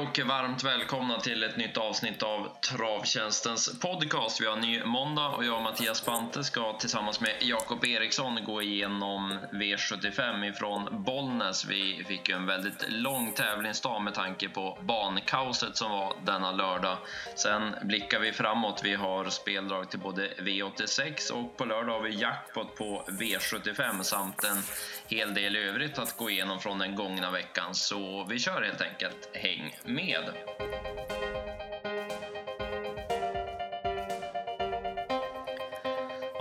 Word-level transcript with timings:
och 0.00 0.18
varmt 0.18 0.64
välkomna 0.64 1.20
till 1.20 1.42
ett 1.42 1.56
nytt 1.56 1.76
avsnitt 1.76 2.22
av 2.22 2.48
Travtjänstens 2.60 3.80
podcast. 3.80 4.40
Vi 4.40 4.46
har 4.46 4.52
en 4.52 4.60
ny 4.60 4.84
måndag 4.84 5.28
och 5.28 5.44
jag 5.44 5.56
och 5.56 5.62
Mattias 5.62 6.00
Pante 6.00 6.44
ska 6.44 6.72
tillsammans 6.72 7.20
med 7.20 7.36
Jakob 7.40 7.84
Eriksson 7.84 8.44
gå 8.44 8.62
igenom 8.62 9.38
V75 9.52 10.50
ifrån 10.50 11.04
Bollnäs. 11.04 11.64
Vi 11.64 12.04
fick 12.08 12.28
ju 12.28 12.34
en 12.34 12.46
väldigt 12.46 12.84
lång 12.88 13.32
tävlingsdag 13.32 14.02
med 14.02 14.14
tanke 14.14 14.48
på 14.48 14.78
bankaoset 14.80 15.76
som 15.76 15.90
var 15.90 16.16
denna 16.24 16.52
lördag. 16.52 16.98
Sen 17.36 17.74
blickar 17.82 18.20
vi 18.20 18.32
framåt. 18.32 18.80
Vi 18.84 18.94
har 18.94 19.24
speldrag 19.24 19.90
till 19.90 20.00
både 20.00 20.28
V86 20.38 21.32
och 21.32 21.56
på 21.56 21.64
lördag 21.64 21.92
har 21.92 22.02
vi 22.02 22.20
jackpot 22.20 22.76
på 22.76 23.04
V75 23.08 24.02
samt 24.02 24.44
en 24.44 24.62
hel 25.06 25.34
del 25.34 25.56
övrigt 25.56 25.98
att 25.98 26.16
gå 26.16 26.30
igenom 26.30 26.60
från 26.60 26.78
den 26.78 26.96
gångna 26.96 27.30
veckan. 27.30 27.74
Så 27.74 28.26
vi 28.28 28.38
kör 28.38 28.62
helt 28.62 28.80
enkelt. 28.80 29.30
Häng 29.34 29.76
med! 29.90 30.24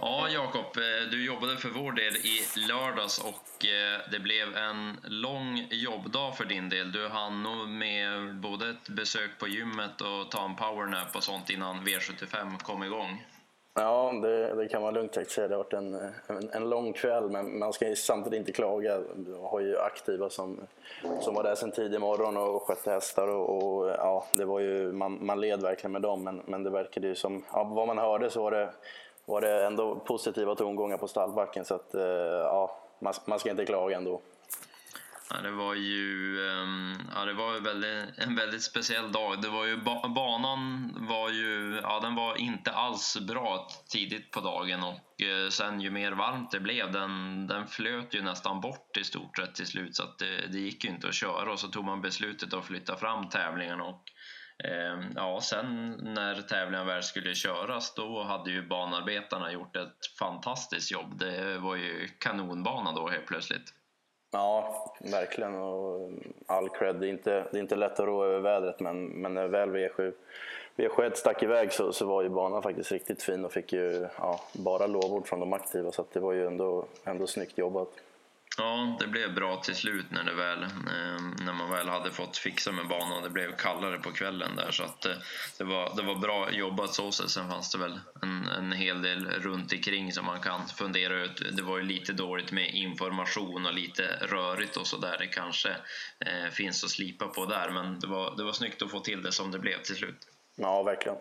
Ja, 0.01 0.29
Jakob, 0.29 0.77
eh, 0.77 1.09
du 1.11 1.25
jobbade 1.25 1.57
för 1.57 1.69
vår 1.69 1.91
del 1.91 2.15
i 2.15 2.41
lördags 2.67 3.19
och 3.19 3.65
eh, 3.65 4.01
det 4.11 4.19
blev 4.19 4.57
en 4.57 4.97
lång 5.03 5.67
jobbdag 5.69 6.37
för 6.37 6.45
din 6.45 6.69
del. 6.69 6.91
Du 6.91 7.07
hann 7.07 7.43
nog 7.43 7.69
med 7.69 8.35
både 8.35 8.69
ett 8.69 8.89
besök 8.89 9.37
på 9.37 9.47
gymmet 9.47 10.01
och 10.01 10.31
ta 10.31 10.45
en 10.45 10.55
powernap 10.55 11.15
och 11.15 11.23
sånt 11.23 11.49
innan 11.49 11.87
V75 11.87 12.59
kom 12.59 12.83
igång. 12.83 13.25
Ja, 13.73 14.11
det, 14.21 14.55
det, 14.55 14.67
kan 14.67 14.81
man 14.81 14.93
lugnt 14.93 15.13
sagt 15.13 15.31
säga. 15.31 15.47
Det 15.47 15.55
har 15.55 15.63
varit 15.63 15.73
en, 15.73 15.93
en, 16.27 16.49
en, 16.53 16.69
lång 16.69 16.93
kväll, 16.93 17.29
men 17.29 17.59
man 17.59 17.73
ska 17.73 17.87
ju 17.87 17.95
samtidigt 17.95 18.39
inte 18.39 18.51
klaga. 18.51 18.99
Vi 19.15 19.33
har 19.41 19.59
ju 19.59 19.77
aktiva 19.77 20.29
som, 20.29 20.59
som 21.19 21.35
var 21.35 21.43
där 21.43 21.55
sen 21.55 21.71
tidig 21.71 21.99
morgon 21.99 22.37
och 22.37 22.61
skötte 22.61 22.91
hästar 22.91 23.27
och, 23.27 23.77
och, 23.77 23.89
ja, 23.89 24.25
det 24.33 24.45
var 24.45 24.59
ju, 24.59 24.91
man, 24.91 25.25
man 25.25 25.41
led 25.41 25.61
verkligen 25.61 25.91
med 25.91 26.01
dem, 26.01 26.23
men, 26.23 26.41
men 26.45 26.63
det 26.63 26.69
verkade 26.69 27.07
ju 27.07 27.15
som, 27.15 27.45
ja, 27.53 27.63
vad 27.63 27.87
man 27.87 27.97
hörde 27.97 28.29
så 28.29 28.43
var 28.43 28.51
det, 28.51 28.69
var 29.25 29.41
det 29.41 29.65
ändå 29.65 29.95
positiva 29.95 30.55
tongångar 30.55 30.97
på 30.97 31.07
stallbacken, 31.07 31.65
så 31.65 31.75
att, 31.75 31.95
eh, 31.95 32.03
ja, 32.03 32.77
man, 32.99 33.13
man 33.25 33.39
ska 33.39 33.49
inte 33.49 33.65
klaga 33.65 33.97
ändå. 33.97 34.21
Ja, 35.33 35.41
det 35.41 35.51
var 35.51 35.75
ju 35.75 36.37
ehm, 36.49 36.93
ja, 37.15 37.25
det 37.25 37.33
var 37.33 37.59
väldigt, 37.59 38.17
en 38.17 38.35
väldigt 38.35 38.63
speciell 38.63 39.11
dag. 39.11 39.41
Det 39.41 39.49
var 39.49 39.65
ju, 39.65 39.77
banan 40.15 40.93
var 41.09 41.29
ju, 41.29 41.79
ja, 41.83 41.99
den 41.99 42.15
var 42.15 42.35
inte 42.37 42.71
alls 42.71 43.17
bra 43.27 43.67
tidigt 43.89 44.31
på 44.31 44.39
dagen 44.41 44.83
och 44.83 45.21
eh, 45.21 45.49
sen 45.49 45.81
ju 45.81 45.91
mer 45.91 46.11
varmt 46.11 46.51
det 46.51 46.59
blev, 46.59 46.91
den, 46.91 47.47
den 47.47 47.67
flöt 47.67 48.15
ju 48.15 48.21
nästan 48.21 48.61
bort 48.61 48.97
i 48.97 49.03
stort 49.03 49.37
sett 49.37 49.55
till 49.55 49.67
slut 49.67 49.95
så 49.95 50.03
att 50.03 50.19
det, 50.19 50.47
det 50.47 50.59
gick 50.59 50.83
ju 50.83 50.89
inte 50.89 51.07
att 51.07 51.13
köra 51.13 51.51
och 51.51 51.59
så 51.59 51.67
tog 51.67 51.85
man 51.85 52.01
beslutet 52.01 52.53
att 52.53 52.65
flytta 52.65 52.97
fram 52.97 53.29
tävlingen 53.29 53.81
och 53.81 54.03
ehm, 54.63 55.11
Ja, 55.15 55.41
sen 55.41 55.91
när 56.01 56.41
tävlingen 56.41 56.87
väl 56.87 57.03
skulle 57.03 57.35
köras 57.35 57.95
då 57.95 58.23
hade 58.23 58.51
ju 58.51 58.67
banarbetarna 58.67 59.51
gjort 59.51 59.75
ett 59.75 60.17
fantastiskt 60.19 60.91
jobb. 60.91 61.19
Det 61.19 61.57
var 61.57 61.75
ju 61.75 62.07
kanonbana 62.19 62.91
då 62.91 63.09
helt 63.09 63.27
plötsligt. 63.27 63.73
Ja, 64.31 64.85
verkligen. 64.99 65.55
Och 65.55 66.01
eh, 66.01 66.09
all 66.45 66.69
cred. 66.69 66.95
Det 66.95 67.07
är 67.07 67.09
inte, 67.09 67.45
det 67.51 67.57
är 67.57 67.61
inte 67.61 67.75
lätt 67.75 67.99
att 67.99 68.05
rå 68.05 68.23
över 68.23 68.39
vädret, 68.39 68.79
men, 68.79 69.05
men 69.05 69.33
när 69.33 69.47
väl 69.47 69.69
V7, 69.69 70.13
V7 70.75 71.13
stack 71.13 71.43
iväg 71.43 71.73
så, 71.73 71.93
så 71.93 72.05
var 72.05 72.21
ju 72.21 72.29
banan 72.29 72.61
faktiskt 72.61 72.91
riktigt 72.91 73.23
fin 73.23 73.45
och 73.45 73.51
fick 73.51 73.73
ju 73.73 74.07
ja, 74.17 74.39
bara 74.53 74.87
lovord 74.87 75.27
från 75.27 75.39
de 75.39 75.53
aktiva. 75.53 75.91
Så 75.91 76.05
det 76.13 76.19
var 76.19 76.33
ju 76.33 76.47
ändå, 76.47 76.85
ändå 77.05 77.27
snyggt 77.27 77.57
jobbat. 77.57 77.89
Ja, 78.59 78.97
det 78.99 79.07
blev 79.07 79.33
bra 79.33 79.57
till 79.57 79.75
slut 79.75 80.05
när, 80.11 80.23
det 80.23 80.33
väl, 80.33 80.63
eh, 80.63 81.21
när 81.45 81.53
man 81.53 81.69
väl 81.69 81.89
hade 81.89 82.11
fått 82.11 82.37
fixa 82.37 82.71
med 82.71 82.87
banan. 82.87 83.23
Det 83.23 83.29
blev 83.29 83.55
kallare 83.55 83.97
på 83.97 84.11
kvällen 84.11 84.55
där 84.55 84.71
så 84.71 84.83
att 84.83 85.05
eh, 85.05 85.15
det, 85.57 85.63
var, 85.63 85.95
det 85.95 86.01
var 86.01 86.15
bra 86.15 86.51
jobbat 86.51 86.93
så 86.93 87.11
sett. 87.11 87.29
Sen 87.29 87.49
fanns 87.49 87.71
det 87.71 87.77
väl 87.77 87.99
en, 88.21 88.47
en 88.47 88.71
hel 88.71 89.01
del 89.01 89.25
runt 89.25 89.73
omkring 89.73 90.13
som 90.13 90.25
man 90.25 90.39
kan 90.39 90.67
fundera 90.67 91.23
ut. 91.23 91.55
Det 91.55 91.61
var 91.61 91.77
ju 91.77 91.83
lite 91.83 92.13
dåligt 92.13 92.51
med 92.51 92.73
information 92.73 93.65
och 93.65 93.73
lite 93.73 94.03
rörigt 94.21 94.77
och 94.77 94.87
så 94.87 94.97
där. 94.97 95.17
Det 95.17 95.27
kanske 95.27 95.69
eh, 96.25 96.51
finns 96.51 96.83
att 96.83 96.89
slipa 96.89 97.27
på 97.27 97.45
där 97.45 97.69
men 97.69 97.99
det 97.99 98.07
var, 98.07 98.37
det 98.37 98.43
var 98.43 98.53
snyggt 98.53 98.81
att 98.81 98.91
få 98.91 98.99
till 98.99 99.21
det 99.21 99.31
som 99.31 99.51
det 99.51 99.59
blev 99.59 99.81
till 99.81 99.95
slut. 99.95 100.27
Ja, 100.55 100.83
verkligen. 100.83 101.17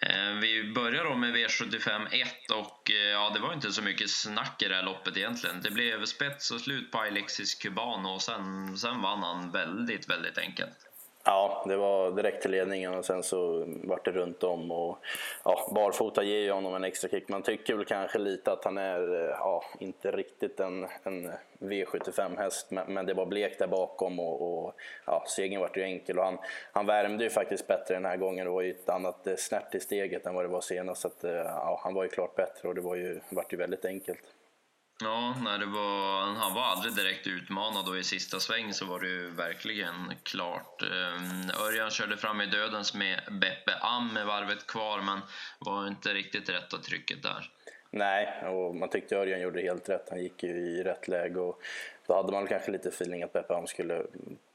Eh, 0.00 0.32
vi 0.40 0.72
börjar 0.74 1.04
då 1.04 1.14
med 1.14 1.34
V75 1.34 2.06
1 2.10 2.50
och 2.50 2.90
eh, 2.90 2.96
ja, 2.96 3.30
det 3.34 3.40
var 3.40 3.52
inte 3.52 3.72
så 3.72 3.82
mycket 3.82 4.10
snack 4.10 4.62
i 4.62 4.68
det 4.68 4.74
här 4.74 4.82
loppet 4.82 5.16
egentligen. 5.16 5.60
Det 5.62 5.70
blev 5.70 6.04
spets 6.04 6.50
och 6.50 6.60
slut 6.60 6.90
på 6.92 6.98
Alexis 6.98 7.54
Cubano 7.54 8.08
och 8.08 8.22
sen, 8.22 8.76
sen 8.78 9.02
vann 9.02 9.22
han 9.22 9.50
väldigt, 9.50 10.10
väldigt 10.10 10.38
enkelt. 10.38 10.87
Ja, 11.30 11.64
det 11.66 11.76
var 11.76 12.10
direkt 12.10 12.42
till 12.42 12.50
ledningen 12.50 12.94
och 12.94 13.04
sen 13.04 13.22
så 13.22 13.64
vart 13.66 14.04
det 14.04 14.10
runt 14.10 14.42
om 14.42 14.70
och 14.70 14.98
ja, 15.44 15.70
barfota 15.74 16.22
ger 16.22 16.38
ju 16.38 16.50
honom 16.50 16.74
en 16.74 16.84
extra 16.84 17.08
kick. 17.08 17.28
Man 17.28 17.42
tycker 17.42 17.74
väl 17.74 17.84
kanske 17.84 18.18
lite 18.18 18.52
att 18.52 18.64
han 18.64 18.78
är, 18.78 19.14
eh, 19.14 19.30
ja, 19.30 19.64
inte 19.78 20.10
riktigt 20.10 20.60
en, 20.60 20.86
en 21.02 21.32
V75-häst, 21.58 22.70
men, 22.70 22.92
men, 22.92 23.06
det 23.06 23.14
var 23.14 23.26
blekt 23.26 23.58
där 23.58 23.66
bakom 23.66 24.20
och, 24.20 24.64
och 24.66 24.74
ja, 25.06 25.24
segern 25.26 25.60
vart 25.60 25.76
ju 25.76 25.82
enkel 25.82 26.18
och 26.18 26.24
han, 26.24 26.38
han 26.72 26.86
värmde 26.86 27.24
ju 27.24 27.30
faktiskt 27.30 27.66
bättre 27.66 27.94
den 27.94 28.04
här 28.04 28.16
gången. 28.16 28.46
Det 28.46 28.52
var 28.52 28.62
ju 28.62 28.70
ett 28.70 28.88
annat 28.88 29.26
eh, 29.26 29.36
snärt 29.36 29.74
i 29.74 29.80
steget 29.80 30.26
än 30.26 30.34
vad 30.34 30.44
det 30.44 30.48
var 30.48 30.60
senast, 30.60 31.00
så 31.00 31.08
att, 31.08 31.24
eh, 31.24 31.32
ja, 31.32 31.80
han 31.84 31.94
var 31.94 32.02
ju 32.02 32.08
klart 32.08 32.36
bättre 32.36 32.68
och 32.68 32.74
det 32.74 32.80
var 32.80 32.94
ju, 32.94 33.20
vart 33.30 33.52
ju 33.52 33.56
väldigt 33.56 33.84
enkelt. 33.84 34.22
Ja, 35.00 35.34
när 35.44 35.58
det 35.58 35.66
var, 35.66 36.20
han 36.22 36.54
var 36.54 36.62
aldrig 36.62 36.94
direkt 36.94 37.26
utmanad 37.26 37.88
och 37.88 37.98
i 37.98 38.04
sista 38.04 38.40
sväng 38.40 38.72
så 38.72 38.84
var 38.84 39.00
det 39.00 39.08
ju 39.08 39.30
verkligen 39.30 40.12
klart. 40.22 40.82
Ehm, 40.82 41.50
Örjan 41.66 41.90
körde 41.90 42.16
fram 42.16 42.40
i 42.40 42.46
dödens 42.46 42.94
med 42.94 43.20
Beppe 43.30 43.74
Am 43.80 44.14
med 44.14 44.26
varvet 44.26 44.66
kvar 44.66 45.00
men 45.00 45.20
var 45.58 45.86
inte 45.88 46.14
riktigt 46.14 46.48
rätt 46.48 46.74
av 46.74 46.78
trycket 46.78 47.22
där. 47.22 47.50
Nej, 47.90 48.44
och 48.44 48.76
man 48.76 48.90
tyckte 48.90 49.16
Örjan 49.16 49.40
gjorde 49.40 49.60
helt 49.60 49.88
rätt. 49.88 50.06
Han 50.10 50.22
gick 50.22 50.42
ju 50.42 50.48
i 50.48 50.82
rätt 50.82 51.08
läge 51.08 51.40
och 51.40 51.62
då 52.08 52.14
hade 52.14 52.32
man 52.32 52.46
kanske 52.46 52.70
lite 52.70 52.88
feeling 52.88 53.22
att 53.22 53.32
Beppe 53.32 53.54
Am 53.54 53.66
skulle 53.66 54.02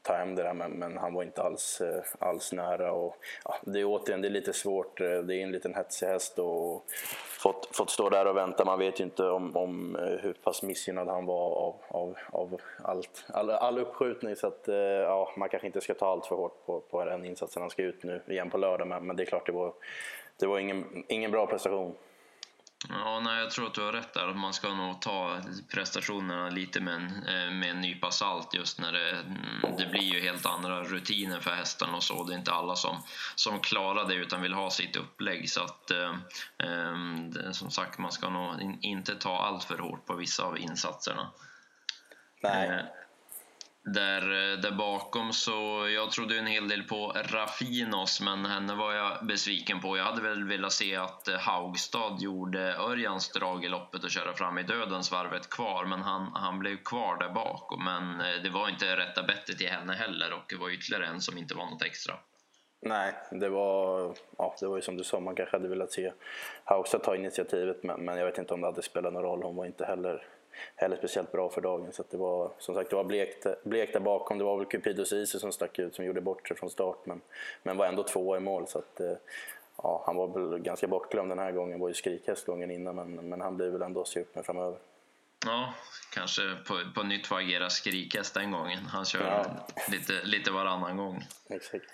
ta 0.02 0.14
hem 0.14 0.34
det 0.34 0.42
där 0.42 0.54
men, 0.54 0.70
men, 0.70 0.98
han 0.98 1.14
var 1.14 1.22
inte 1.22 1.42
alls, 1.42 1.80
eh, 1.80 2.02
alls 2.18 2.52
nära. 2.52 2.92
Och, 2.92 3.16
ja, 3.44 3.56
det 3.62 3.80
är 3.80 3.84
återigen 3.84 4.20
det 4.20 4.28
är 4.28 4.30
lite 4.30 4.52
svårt, 4.52 5.00
eh, 5.00 5.18
det 5.18 5.36
är 5.36 5.42
en 5.42 5.52
liten 5.52 5.74
hetsig 5.74 6.06
häst 6.06 6.38
och 6.38 6.84
fått, 7.28 7.76
fått 7.76 7.90
stå 7.90 8.10
där 8.10 8.26
och 8.26 8.36
vänta. 8.36 8.64
Man 8.64 8.78
vet 8.78 9.00
ju 9.00 9.04
inte 9.04 9.24
om, 9.24 9.56
om 9.56 9.96
eh, 9.96 10.02
hur 10.02 10.32
pass 10.32 10.62
missgynnad 10.62 11.08
han 11.08 11.26
var 11.26 11.50
av, 11.50 11.74
av, 11.88 12.16
av 12.32 12.60
allt, 12.82 13.24
all, 13.28 13.50
all 13.50 13.78
uppskjutning 13.78 14.36
så 14.36 14.46
att 14.46 14.68
ja, 15.02 15.32
man 15.36 15.48
kanske 15.48 15.66
inte 15.66 15.80
ska 15.80 15.94
ta 15.94 16.06
allt 16.06 16.26
för 16.26 16.36
hårt 16.36 16.66
på, 16.66 16.80
på 16.80 17.04
den 17.04 17.24
insatsen. 17.24 17.62
Han 17.62 17.70
ska 17.70 17.82
ut 17.82 18.02
nu 18.02 18.20
igen 18.28 18.50
på 18.50 18.58
lördag 18.58 18.88
men, 18.88 19.06
men 19.06 19.16
det 19.16 19.22
är 19.22 19.26
klart 19.26 19.46
det 19.46 19.52
var, 19.52 19.72
det 20.36 20.46
var 20.46 20.58
ingen, 20.58 21.04
ingen 21.08 21.30
bra 21.30 21.46
prestation. 21.46 21.94
Ja, 22.88 23.20
nej, 23.20 23.40
jag 23.40 23.50
tror 23.50 23.66
att 23.66 23.74
du 23.74 23.80
har 23.80 23.92
rätt 23.92 24.14
där. 24.14 24.34
Man 24.34 24.52
ska 24.52 24.74
nog 24.74 25.00
ta 25.00 25.40
prestationerna 25.68 26.50
lite 26.50 26.80
med 26.80 26.94
en, 26.94 27.06
eh, 27.06 27.50
med 27.50 27.70
en 27.70 27.80
nypa 27.80 28.10
salt 28.10 28.54
just 28.54 28.80
när 28.80 28.92
det, 28.92 29.10
mm, 29.10 29.76
det 29.78 29.86
blir 29.86 30.02
ju 30.02 30.20
helt 30.20 30.46
andra 30.46 30.82
rutiner 30.82 31.40
för 31.40 31.50
hästarna 31.50 31.96
och 31.96 32.02
så. 32.02 32.24
Det 32.24 32.34
är 32.34 32.38
inte 32.38 32.52
alla 32.52 32.76
som, 32.76 32.96
som 33.34 33.60
klarar 33.60 34.08
det 34.08 34.14
utan 34.14 34.42
vill 34.42 34.54
ha 34.54 34.70
sitt 34.70 34.96
upplägg. 34.96 35.50
Så 35.50 35.62
att, 35.62 35.90
eh, 35.90 36.14
eh 36.58 37.52
som 37.52 37.70
sagt, 37.70 37.98
man 37.98 38.12
ska 38.12 38.28
nog 38.28 38.78
inte 38.80 39.14
ta 39.14 39.42
allt 39.42 39.64
för 39.64 39.78
hårt 39.78 40.06
på 40.06 40.14
vissa 40.14 40.42
av 40.42 40.58
insatserna. 40.58 41.30
Nej. 42.42 42.84
Där, 43.86 44.22
eh, 44.22 44.58
där 44.58 44.72
bakom 44.72 45.32
så 45.32 45.88
jag 45.94 46.10
trodde 46.10 46.38
en 46.38 46.46
hel 46.46 46.68
del 46.68 46.82
på 46.82 47.12
Rafinos 47.14 48.20
men 48.20 48.44
henne 48.44 48.74
var 48.74 48.92
jag 48.92 49.26
besviken 49.26 49.80
på. 49.80 49.96
Jag 49.96 50.04
hade 50.04 50.22
väl 50.22 50.48
velat 50.48 50.72
se 50.72 50.96
att 50.96 51.28
eh, 51.28 51.38
Haugstad 51.38 52.16
gjorde 52.18 52.76
Örjans 52.76 53.32
drag 53.32 53.64
i 53.64 53.68
loppet 53.68 54.04
och 54.04 54.10
köra 54.10 54.32
fram 54.32 54.58
i 54.58 54.62
dödens 54.62 55.12
varvet 55.12 55.50
kvar 55.50 55.84
men 55.84 56.02
han, 56.02 56.32
han 56.34 56.58
blev 56.58 56.76
kvar 56.76 57.18
där 57.18 57.28
bak. 57.28 57.72
Men 57.84 58.20
eh, 58.20 58.42
det 58.42 58.50
var 58.50 58.68
inte 58.68 58.96
rätta 58.96 59.22
bettet 59.22 59.58
till 59.58 59.68
henne 59.68 59.92
heller 59.92 60.32
och 60.32 60.44
det 60.48 60.56
var 60.56 60.70
ytterligare 60.70 61.06
en 61.06 61.20
som 61.20 61.38
inte 61.38 61.54
var 61.54 61.66
något 61.66 61.82
extra. 61.82 62.14
Nej, 62.80 63.14
det 63.30 63.48
var, 63.48 64.14
ja, 64.38 64.54
det 64.60 64.66
var 64.66 64.76
ju 64.76 64.82
som 64.82 64.96
du 64.96 65.04
sa, 65.04 65.20
man 65.20 65.34
kanske 65.34 65.56
hade 65.56 65.68
velat 65.68 65.92
se 65.92 66.12
Haugstad 66.64 66.98
ta 66.98 67.16
initiativet 67.16 67.82
men, 67.82 68.04
men 68.04 68.18
jag 68.18 68.26
vet 68.26 68.38
inte 68.38 68.54
om 68.54 68.60
det 68.60 68.66
hade 68.66 68.82
spelat 68.82 69.12
någon 69.12 69.22
roll. 69.22 69.42
Hon 69.42 69.56
var 69.56 69.66
inte 69.66 69.84
heller 69.84 70.26
heller 70.76 70.96
speciellt 70.96 71.32
bra 71.32 71.50
för 71.50 71.60
dagen. 71.60 71.92
Så 71.92 72.04
det 72.10 72.16
var 72.16 72.50
som 72.58 72.74
sagt 72.74 72.90
det 72.90 72.96
var 72.96 73.04
blekt, 73.04 73.46
blekt 73.64 73.92
där 73.92 74.00
bakom. 74.00 74.38
Det 74.38 74.44
var 74.44 74.56
väl 74.56 74.66
Cupido 74.66 75.04
Ceesay 75.04 75.40
som 75.40 75.52
stack 75.52 75.78
ut 75.78 75.94
som 75.94 76.04
gjorde 76.04 76.20
bort 76.20 76.48
sig 76.48 76.56
från 76.56 76.70
start 76.70 76.98
men, 77.04 77.20
men 77.62 77.76
var 77.76 77.86
ändå 77.86 78.02
tvåa 78.02 78.36
i 78.36 78.40
mål. 78.40 78.66
Så 78.68 78.78
att, 78.78 79.00
eh, 79.00 79.16
ja, 79.76 80.02
han 80.06 80.16
var 80.16 80.26
väl 80.26 80.58
ganska 80.58 80.86
bortglömd 80.86 81.30
den 81.30 81.38
här 81.38 81.52
gången. 81.52 81.80
var 81.80 81.88
ju 81.88 81.94
skrikhäst 81.94 82.46
gången 82.46 82.70
innan 82.70 82.94
men, 82.94 83.28
men 83.28 83.40
han 83.40 83.56
blir 83.56 83.70
väl 83.70 83.82
ändå 83.82 84.00
att 84.00 84.08
se 84.08 84.20
upp 84.20 84.34
med 84.34 84.46
framöver. 84.46 84.78
Ja, 85.46 85.74
kanske 86.14 86.42
på, 86.66 86.80
på 86.94 87.02
nytt 87.02 87.26
får 87.26 87.38
agera 87.38 87.70
skrikhäst 87.70 88.34
den 88.34 88.50
gången. 88.50 88.78
Han 88.78 89.04
kör 89.04 89.26
ja. 89.26 89.66
lite, 89.90 90.12
lite 90.24 90.50
varannan 90.50 90.96
gång. 90.96 91.22
Exakt. 91.48 91.90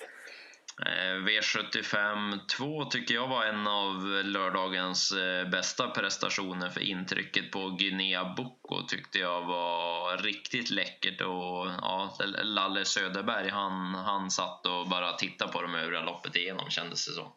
Eh, 0.87 1.15
V75 1.15 2.39
2 2.57 2.85
tycker 2.85 3.15
jag 3.15 3.29
var 3.29 3.45
en 3.45 3.67
av 3.67 3.95
lördagens 4.25 5.13
eh, 5.13 5.49
bästa 5.49 5.89
prestationer 5.89 6.69
för 6.69 6.81
intrycket 6.81 7.51
på 7.51 7.71
Guinea 7.71 8.35
Boko 8.37 8.83
tyckte 8.89 9.19
jag 9.19 9.43
var 9.43 10.17
riktigt 10.17 10.71
läckert 10.71 11.21
och 11.21 11.67
ja, 11.83 12.17
Lalle 12.43 12.85
Söderberg 12.85 13.49
han, 13.49 13.95
han 13.95 14.31
satt 14.31 14.67
och 14.67 14.89
bara 14.89 15.13
tittade 15.13 15.53
på 15.53 15.63
dem 15.63 15.75
övriga 15.75 16.01
loppet 16.01 16.37
igenom 16.37 16.71
kändes 16.71 17.07
det 17.07 17.13
som. 17.13 17.33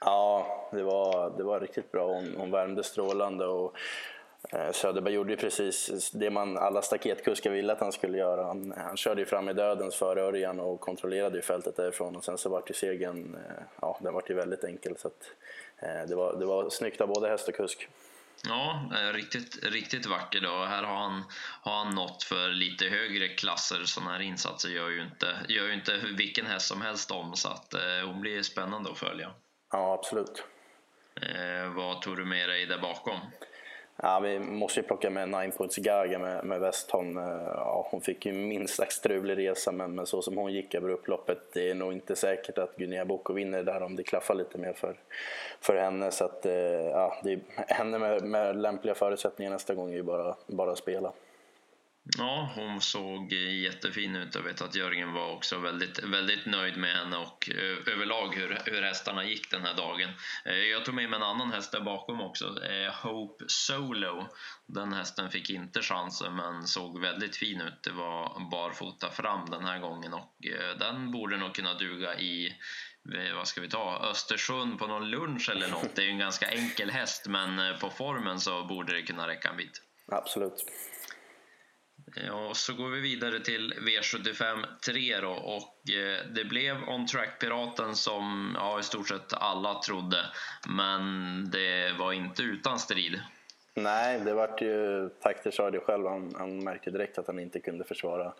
Ja, 0.00 0.46
det 0.72 0.82
var, 0.82 1.36
det 1.36 1.42
var 1.42 1.60
riktigt 1.60 1.92
bra. 1.92 2.06
Hon, 2.06 2.34
hon 2.36 2.50
värmde 2.50 2.84
strålande 2.84 3.46
och 3.46 3.76
Söderberg 4.72 5.14
gjorde 5.14 5.30
ju 5.30 5.36
precis 5.36 6.10
det 6.10 6.30
man 6.30 6.58
alla 6.58 6.82
staketkuskar 6.82 7.50
ville 7.50 7.72
att 7.72 7.80
han 7.80 7.92
skulle 7.92 8.18
göra. 8.18 8.44
Han, 8.44 8.74
han 8.76 8.96
körde 8.96 9.20
ju 9.20 9.26
fram 9.26 9.48
i 9.48 9.52
dödens 9.52 9.96
före 9.96 10.22
Örjan 10.22 10.60
och 10.60 10.80
kontrollerade 10.80 11.36
ju 11.36 11.42
fältet 11.42 11.76
därifrån 11.76 12.16
och 12.16 12.24
sen 12.24 12.38
så 12.38 12.48
vart 12.48 12.70
ju 12.70 12.74
segern, 12.74 13.34
eh, 13.34 13.62
ja 13.80 13.98
den 14.02 14.14
vart 14.14 14.30
ju 14.30 14.34
väldigt 14.34 14.64
enkel 14.64 14.96
så 14.98 15.08
att 15.08 15.30
eh, 15.78 16.08
det 16.08 16.14
var, 16.14 16.36
det 16.36 16.46
var 16.46 16.70
snyggt 16.70 17.00
av 17.00 17.08
både 17.08 17.28
häst 17.28 17.48
och 17.48 17.54
kusk. 17.54 17.88
Ja, 18.44 18.90
riktigt, 19.14 19.64
riktigt 19.64 20.06
vacker 20.06 20.40
då. 20.40 20.64
Här 20.64 20.82
har 20.82 20.96
han, 20.96 21.24
har 21.62 21.84
han 21.84 21.94
nått 21.94 22.22
för 22.22 22.48
lite 22.48 22.84
högre 22.84 23.28
klasser. 23.28 23.84
Sådana 23.84 24.12
här 24.12 24.20
insatser 24.20 24.68
gör 24.68 24.88
ju 24.88 25.02
inte, 25.02 25.36
gör 25.48 25.66
ju 25.66 25.74
inte 25.74 25.96
vilken 26.18 26.46
häst 26.46 26.66
som 26.66 26.82
helst 26.82 27.10
om 27.10 27.36
så 27.36 27.48
att 27.48 27.74
eh, 27.74 27.80
hon 28.06 28.20
blir 28.20 28.42
spännande 28.42 28.90
att 28.90 28.98
följa. 28.98 29.30
Ja, 29.72 29.94
absolut. 29.94 30.44
Eh, 31.22 31.74
vad 31.74 32.02
tog 32.02 32.16
du 32.16 32.24
med 32.24 32.48
dig 32.48 32.66
där 32.66 32.78
bakom? 32.78 33.20
Ja, 34.02 34.20
vi 34.20 34.38
måste 34.38 34.80
ju 34.80 34.86
plocka 34.86 35.10
med 35.10 35.28
Nine 35.28 35.52
Points 35.52 35.76
Gaga 35.76 36.18
med, 36.18 36.44
med 36.44 36.60
Westholm. 36.60 37.18
Eh, 37.18 37.24
ja, 37.54 37.88
hon 37.90 38.00
fick 38.00 38.26
ju 38.26 38.32
minst 38.32 38.74
sagt 38.74 38.92
strulig 38.92 39.38
resa, 39.38 39.72
men, 39.72 39.94
men 39.94 40.06
så 40.06 40.22
som 40.22 40.36
hon 40.36 40.52
gick 40.52 40.74
över 40.74 40.88
upploppet, 40.88 41.38
det 41.52 41.70
är 41.70 41.74
nog 41.74 41.92
inte 41.92 42.16
säkert 42.16 42.58
att 42.58 42.76
Guinea 42.76 43.04
Boko 43.04 43.32
vinner 43.32 43.62
där 43.62 43.82
om 43.82 43.96
det 43.96 44.02
klaffar 44.02 44.34
lite 44.34 44.58
mer 44.58 44.72
för, 44.72 44.96
för 45.60 45.76
henne. 45.76 46.10
Så 46.10 46.24
att, 46.24 46.46
eh, 46.46 46.52
ja, 46.92 47.16
det 47.22 47.32
är, 47.32 47.40
henne 47.66 47.98
med, 47.98 48.22
med 48.22 48.56
lämpliga 48.56 48.94
förutsättningar 48.94 49.50
nästa 49.50 49.74
gång 49.74 49.90
är 49.90 49.96
ju 49.96 50.02
bara, 50.02 50.36
bara 50.46 50.72
att 50.72 50.78
spela. 50.78 51.12
Ja, 52.18 52.52
hon 52.54 52.80
såg 52.80 53.32
jättefin 53.32 54.16
ut. 54.16 54.34
Jag 54.34 54.42
vet 54.42 54.62
att 54.62 54.74
Jörgen 54.74 55.12
var 55.12 55.32
också 55.32 55.58
väldigt, 55.58 56.04
väldigt 56.04 56.46
nöjd 56.46 56.76
med 56.76 56.96
henne 56.96 57.16
och 57.16 57.50
eh, 57.50 57.92
överlag 57.94 58.34
hur, 58.34 58.58
hur 58.64 58.82
hästarna 58.82 59.24
gick 59.24 59.50
den 59.50 59.62
här 59.62 59.74
dagen. 59.74 60.10
Eh, 60.44 60.54
jag 60.54 60.84
tog 60.84 60.94
med 60.94 61.10
mig 61.10 61.16
en 61.16 61.22
annan 61.22 61.52
häst 61.52 61.72
där 61.72 61.80
bakom 61.80 62.20
också, 62.20 62.64
eh, 62.64 62.92
Hope 62.92 63.44
Solo. 63.48 64.26
Den 64.66 64.92
hästen 64.92 65.30
fick 65.30 65.50
inte 65.50 65.82
chansen 65.82 66.36
men 66.36 66.66
såg 66.66 67.00
väldigt 67.00 67.36
fin 67.36 67.60
ut. 67.60 67.82
Det 67.82 67.92
var 67.92 68.50
barfota 68.50 69.10
fram 69.10 69.50
den 69.50 69.64
här 69.64 69.78
gången 69.78 70.14
och 70.14 70.36
den 70.78 71.12
borde 71.12 71.36
nog 71.36 71.54
kunna 71.54 71.74
duga 71.74 72.18
i 72.18 72.54
vad 73.34 73.48
ska 73.48 73.60
vi 73.60 73.68
ta, 73.68 73.98
Östersund 74.10 74.78
på 74.78 74.86
någon 74.86 75.10
lunch 75.10 75.50
eller 75.50 75.68
något. 75.68 75.94
Det 75.94 76.02
är 76.02 76.06
ju 76.06 76.10
en 76.10 76.18
ganska 76.18 76.46
enkel 76.46 76.90
häst 76.90 77.26
men 77.28 77.78
på 77.78 77.90
formen 77.90 78.40
så 78.40 78.64
borde 78.64 78.92
det 78.92 79.02
kunna 79.02 79.28
räcka 79.28 79.48
en 79.48 79.56
bit. 79.56 79.82
Absolut. 80.08 80.64
Eh, 82.16 82.26
ja, 82.26 82.54
så 82.54 82.74
går 82.74 82.88
vi 82.88 83.00
vidare 83.00 83.40
till 83.40 83.74
V75 83.74 84.64
3 84.86 85.20
då 85.20 85.30
och 85.30 85.90
eh, 85.90 86.26
det 86.34 86.44
blev 86.44 86.88
On 86.88 87.06
Track 87.06 87.40
Piraten 87.40 87.96
som 87.96 88.56
ja, 88.58 88.80
i 88.80 88.82
stort 88.82 89.08
sett 89.08 89.32
alla 89.32 89.82
trodde, 89.82 90.18
men 90.68 91.02
det 91.50 91.92
var 91.98 92.12
inte 92.12 92.42
utan 92.42 92.78
strid. 92.78 93.20
Nej, 93.74 94.20
det 94.20 94.34
vart 94.34 94.62
ju, 94.62 95.08
Takter 95.08 95.50
sa 95.50 95.70
det 95.70 95.80
själv, 95.80 96.06
han, 96.06 96.34
han 96.38 96.64
märkte 96.64 96.90
direkt 96.90 97.18
att 97.18 97.26
han 97.26 97.38
inte 97.38 97.60
kunde 97.60 97.84
försvara, 97.84 98.32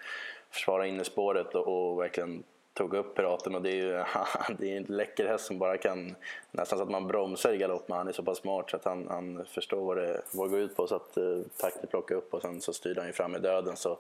försvara 0.51 0.87
innespåret 0.87 1.55
och, 1.55 1.91
och 1.91 2.01
verkligen 2.01 2.45
tog 2.77 2.95
upp 2.95 3.15
Piraten 3.15 3.55
och 3.55 3.63
det 3.63 3.71
är 3.71 3.75
ju 3.75 4.05
det 4.59 4.73
är 4.73 4.77
en 4.77 4.83
läcker 4.89 5.27
häst 5.27 5.47
som 5.47 5.59
bara 5.59 5.79
kan 5.79 6.15
nästan 6.51 6.79
så 6.79 6.83
att 6.83 6.91
man 6.91 7.07
bromsar 7.07 7.53
i 7.53 7.57
galopp 7.57 7.89
men 7.89 7.99
han 7.99 8.09
är 8.09 8.13
så 8.13 8.23
pass 8.23 8.39
smart 8.39 8.71
så 8.71 8.77
att 8.77 8.85
han, 8.85 9.07
han 9.11 9.45
förstår 9.45 9.85
vad 9.85 9.97
det, 9.97 10.23
vad 10.33 10.47
det 10.47 10.51
går 10.51 10.61
ut 10.61 10.77
på 10.77 10.87
så 10.87 10.95
att 10.95 11.17
eh, 11.17 11.39
takten 11.57 11.89
plockar 11.91 12.15
upp 12.15 12.35
och 12.35 12.43
sen 12.43 12.61
så 12.61 12.73
styrde 12.73 13.01
han 13.01 13.09
ju 13.09 13.13
fram 13.13 13.37
i 13.37 13.39
döden 13.39 13.77
så 13.77 13.99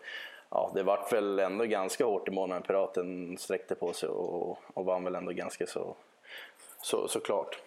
ja, 0.51 0.71
det 0.75 0.83
vart 0.83 1.13
väl 1.13 1.39
ändå 1.39 1.65
ganska 1.65 2.05
hårt 2.05 2.29
i 2.29 2.31
mål 2.31 2.49
när 2.49 2.61
Piraten 2.61 3.39
sträckte 3.39 3.75
på 3.75 3.93
sig 3.93 4.09
och, 4.09 4.59
och 4.75 4.85
vann 4.85 5.05
väl 5.05 5.15
ändå 5.15 5.33
ganska 5.33 5.67
så, 5.67 5.97
så, 6.83 7.09
så 7.09 7.21
klart. 7.21 7.59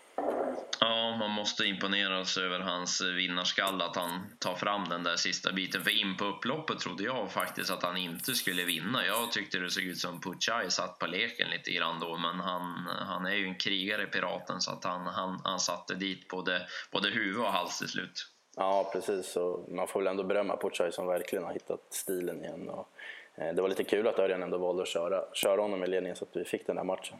Ja, 0.82 1.16
man 1.20 1.32
måste 1.32 1.66
imponeras 1.66 2.38
över 2.38 2.60
hans 2.60 3.02
vinnarskalle, 3.02 3.84
att 3.84 3.96
han 3.96 4.36
tar 4.40 4.56
fram 4.56 4.90
den 4.90 5.04
där 5.04 5.16
sista 5.16 5.52
biten. 5.52 5.84
För 5.84 6.02
in 6.02 6.18
på 6.18 6.26
upploppet 6.26 6.80
trodde 6.80 7.04
jag 7.04 7.32
faktiskt 7.32 7.72
att 7.72 7.84
han 7.84 7.98
inte 7.98 8.34
skulle 8.34 8.64
vinna. 8.64 9.06
Jag 9.06 9.32
tyckte 9.32 9.60
det 9.60 9.70
såg 9.70 9.84
ut 9.84 9.98
som 9.98 10.22
Puchai 10.22 10.72
satt 10.72 11.00
på 11.00 11.08
leken 11.08 11.50
lite 11.50 11.72
grann 11.72 12.00
då, 12.00 12.18
men 12.18 12.40
han, 12.40 12.88
han 13.08 13.26
är 13.26 13.36
ju 13.36 13.46
en 13.46 13.56
krigare, 13.56 14.06
Piraten, 14.06 14.62
så 14.62 14.72
att 14.72 14.84
han, 14.84 15.08
han, 15.08 15.42
han 15.44 15.60
satte 15.60 15.96
dit 15.96 16.28
både, 16.28 16.68
både 16.92 17.10
huvud 17.10 17.38
och 17.38 17.52
hals 17.52 17.80
till 17.80 17.88
slut. 17.88 18.28
Ja, 18.56 18.90
precis. 18.94 19.36
Och 19.36 19.72
man 19.72 19.88
får 19.88 20.00
väl 20.00 20.08
ändå 20.08 20.24
berömma 20.24 20.58
Puchai 20.58 20.92
som 20.92 21.08
verkligen 21.08 21.46
har 21.46 21.54
hittat 21.54 21.82
stilen 21.90 22.44
igen. 22.44 22.70
Och, 22.70 22.90
eh, 23.36 23.56
det 23.56 23.62
var 23.62 23.70
lite 23.70 23.84
kul 23.84 24.08
att 24.08 24.20
Örjan 24.20 24.44
ändå 24.44 24.58
valde 24.58 24.82
att 24.82 24.90
köra, 24.90 25.24
köra 25.34 25.62
honom 25.62 25.84
i 25.84 25.88
ledningen 25.88 26.16
så 26.16 26.26
att 26.26 26.36
vi 26.36 26.46
fick 26.46 26.68
den 26.68 26.76
där 26.76 26.84
matchen. 26.84 27.18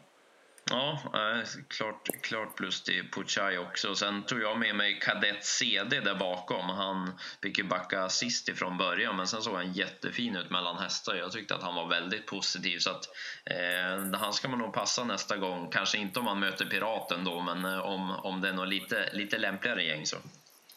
Ja, 0.70 0.98
eh, 1.14 1.48
klart, 1.68 2.08
klart 2.22 2.56
plus 2.56 2.82
till 2.82 3.10
Puchai 3.10 3.58
också. 3.58 3.94
Sen 3.94 4.22
tog 4.22 4.40
jag 4.40 4.58
med 4.58 4.74
mig 4.74 5.00
Kadett 5.00 5.44
CD 5.44 6.00
där 6.00 6.14
bakom. 6.14 6.68
Han 6.68 7.18
fick 7.42 7.58
ju 7.58 7.64
backa 7.64 8.08
sist 8.08 8.48
ifrån 8.48 8.78
början, 8.78 9.16
men 9.16 9.26
sen 9.26 9.42
såg 9.42 9.54
han 9.54 9.72
jättefin 9.72 10.36
ut 10.36 10.50
mellan 10.50 10.78
hästar. 10.78 11.14
Jag 11.14 11.32
tyckte 11.32 11.54
att 11.54 11.62
han 11.62 11.74
var 11.74 11.88
väldigt 11.88 12.26
positiv, 12.26 12.78
så 12.78 12.90
att 12.90 13.04
eh, 13.44 14.20
han 14.20 14.32
ska 14.32 14.48
man 14.48 14.58
nog 14.58 14.72
passa 14.72 15.04
nästa 15.04 15.36
gång. 15.36 15.70
Kanske 15.70 15.98
inte 15.98 16.18
om 16.18 16.24
man 16.24 16.40
möter 16.40 16.64
Piraten 16.64 17.24
då, 17.24 17.40
men 17.40 17.64
eh, 17.64 17.80
om, 17.80 18.10
om 18.10 18.40
det 18.40 18.48
är 18.48 18.52
något 18.52 18.68
lite, 18.68 19.10
lite 19.12 19.38
lämpligare 19.38 19.84
gäng 19.84 20.06
så. 20.06 20.16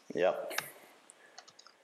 Ja, 0.07 0.49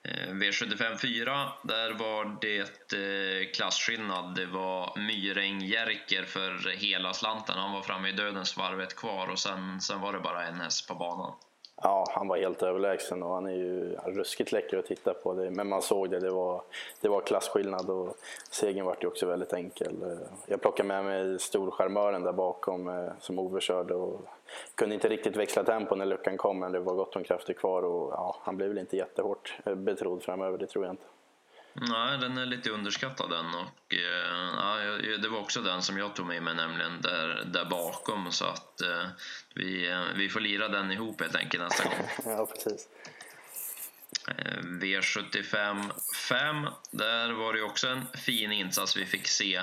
Eh, 0.07 0.33
V75 0.33 0.97
4, 0.97 1.51
där 1.63 1.93
var 1.93 2.37
det 2.41 2.93
eh, 2.93 3.51
klasskillnad. 3.51 4.35
Det 4.35 4.45
var 4.45 4.97
Myräng 4.97 5.61
Jerker 5.61 6.23
för 6.23 6.77
hela 6.77 7.13
slanten. 7.13 7.57
Han 7.57 7.71
var 7.71 7.81
framme 7.81 8.09
i 8.09 8.11
dödens 8.11 8.57
varvet 8.57 8.95
kvar 8.95 9.27
och 9.27 9.39
sen, 9.39 9.81
sen 9.81 10.01
var 10.01 10.13
det 10.13 10.19
bara 10.19 10.47
en 10.47 10.61
häst 10.61 10.87
på 10.87 10.95
banan. 10.95 11.33
Ja, 11.81 12.05
han 12.09 12.27
var 12.27 12.37
helt 12.37 12.63
överlägsen 12.63 13.23
och 13.23 13.33
han 13.33 13.45
är 13.45 13.55
ju 13.55 13.95
ruskigt 14.05 14.51
läcker 14.51 14.77
att 14.77 14.85
titta 14.85 15.13
på. 15.13 15.33
Det, 15.33 15.51
men 15.51 15.69
man 15.69 15.81
såg 15.81 16.09
det, 16.09 16.19
det 16.19 16.29
var, 16.29 16.61
det 17.01 17.09
var 17.09 17.21
klasskillnad 17.21 17.89
och 17.89 18.15
segern 18.51 18.85
vart 18.85 19.03
ju 19.03 19.07
också 19.07 19.25
väldigt 19.25 19.53
enkel. 19.53 20.17
Jag 20.45 20.61
plockade 20.61 20.87
med 20.87 21.05
mig 21.05 21.39
storskärmören 21.39 22.23
där 22.23 22.31
bakom 22.31 22.87
eh, 22.87 23.11
som 23.19 23.39
Ove 23.39 23.61
körde 23.61 23.93
och 23.93 24.21
kunde 24.75 24.95
inte 24.95 25.09
riktigt 25.09 25.35
växla 25.35 25.63
tempo 25.63 25.95
när 25.95 26.05
luckan 26.05 26.37
kom 26.37 26.59
men 26.59 26.71
det 26.71 26.79
var 26.79 26.95
gott 26.95 27.15
om 27.15 27.23
krafter 27.23 27.53
kvar 27.53 27.83
och 27.83 28.13
ja, 28.13 28.35
han 28.41 28.57
blev 28.57 28.69
väl 28.69 28.77
inte 28.77 28.97
jättehårt 28.97 29.57
eh, 29.65 29.75
betrodd 29.75 30.23
framöver, 30.23 30.57
det 30.57 30.67
tror 30.67 30.85
jag 30.85 30.93
inte. 30.93 31.05
Nej, 31.73 32.17
den 32.17 32.37
är 32.37 32.45
lite 32.45 32.69
underskattad 32.69 33.29
den 33.29 33.45
och 33.45 33.93
eh, 33.93 34.53
ja, 34.57 34.77
det 35.21 35.29
var 35.29 35.39
också 35.39 35.61
den 35.61 35.81
som 35.81 35.97
jag 35.97 36.15
tog 36.15 36.25
med 36.25 36.43
mig 36.43 36.55
nämligen 36.55 37.01
där, 37.01 37.43
där 37.45 37.65
bakom 37.65 38.31
så 38.31 38.45
att 38.45 38.81
eh, 38.81 39.07
vi, 39.55 39.89
eh, 39.89 40.03
vi 40.15 40.29
får 40.29 40.39
lira 40.39 40.67
den 40.67 40.91
ihop 40.91 41.21
helt 41.21 41.35
enkelt 41.35 41.63
nästa 41.63 41.83
gång. 41.83 42.09
ja, 42.25 42.45
precis. 42.45 42.87
Eh, 44.27 44.61
V75 44.61 45.91
5, 46.29 46.67
där 46.91 47.31
var 47.31 47.53
det 47.53 47.61
också 47.61 47.87
en 47.87 48.05
fin 48.13 48.51
insats 48.51 48.97
vi 48.97 49.05
fick 49.05 49.27
se. 49.27 49.61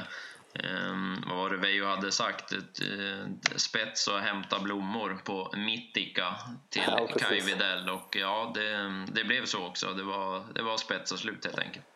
Um, 0.64 1.24
vad 1.26 1.36
var 1.36 1.50
det 1.50 1.56
Veijo 1.56 1.86
hade 1.86 2.12
sagt? 2.12 2.52
Ett, 2.52 2.82
uh, 2.82 3.26
spets 3.56 4.08
och 4.08 4.20
hämta 4.20 4.58
blommor 4.58 5.20
på 5.24 5.52
Mittika 5.56 6.36
till 6.70 6.82
ja, 6.86 7.06
Kaj 7.06 7.40
Widell 7.40 7.90
och 7.90 8.16
ja, 8.16 8.52
det, 8.54 9.04
det 9.12 9.24
blev 9.24 9.44
så 9.44 9.66
också. 9.66 9.92
Det 9.92 10.02
var, 10.02 10.44
det 10.54 10.62
var 10.62 10.76
spets 10.76 11.12
och 11.12 11.18
slut 11.18 11.44
helt 11.44 11.58
enkelt 11.58 11.86